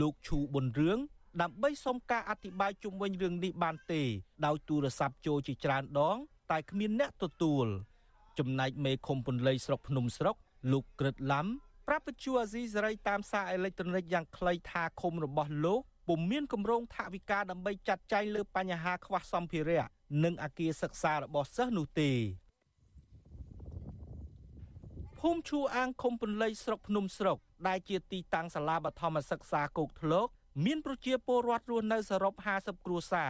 [0.00, 0.98] លោកឈូប៊ុនរឿង
[1.42, 4.02] ដើម្បីសុំការអធិប្បាយជុំវិញរឿងនេះបានទេ
[4.46, 6.16] ដោយទូរស័ព្ទចូលជាច្រើនដង
[6.50, 7.66] តែគ្មានអ្នកទទួល
[8.38, 10.36] ចំណែកមេឃុំពន្លៃស្រុកភ្នំស្រុក
[10.72, 11.46] លោកក្រិតឡាំ
[11.88, 19.86] ប្រាប់វិទ្យុអាស៊ីសេរីតាមសារអេឡិចត្រូនិកយ៉ាងខ្លីថាឃុំរបស់លោកពុំមានគម្រោងថវិកាដើម្បីចាត់ចែងលើបញ្ហាខ្វះសម្ភារៈ
[20.24, 22.10] និងអគារសិក្សារបស់សិស្សនោះទេ
[22.45, 22.45] ភូ
[25.34, 30.28] មិឈូអាងឃុំពន្លៃស្រុកភ្នំស្រុកដែលជាទីតាំងសាលាបឋមសិក្សាគោកធ្លក
[30.64, 33.24] មានប្រជាពលរដ្ឋរស់នៅសរុប50គ្រួសារ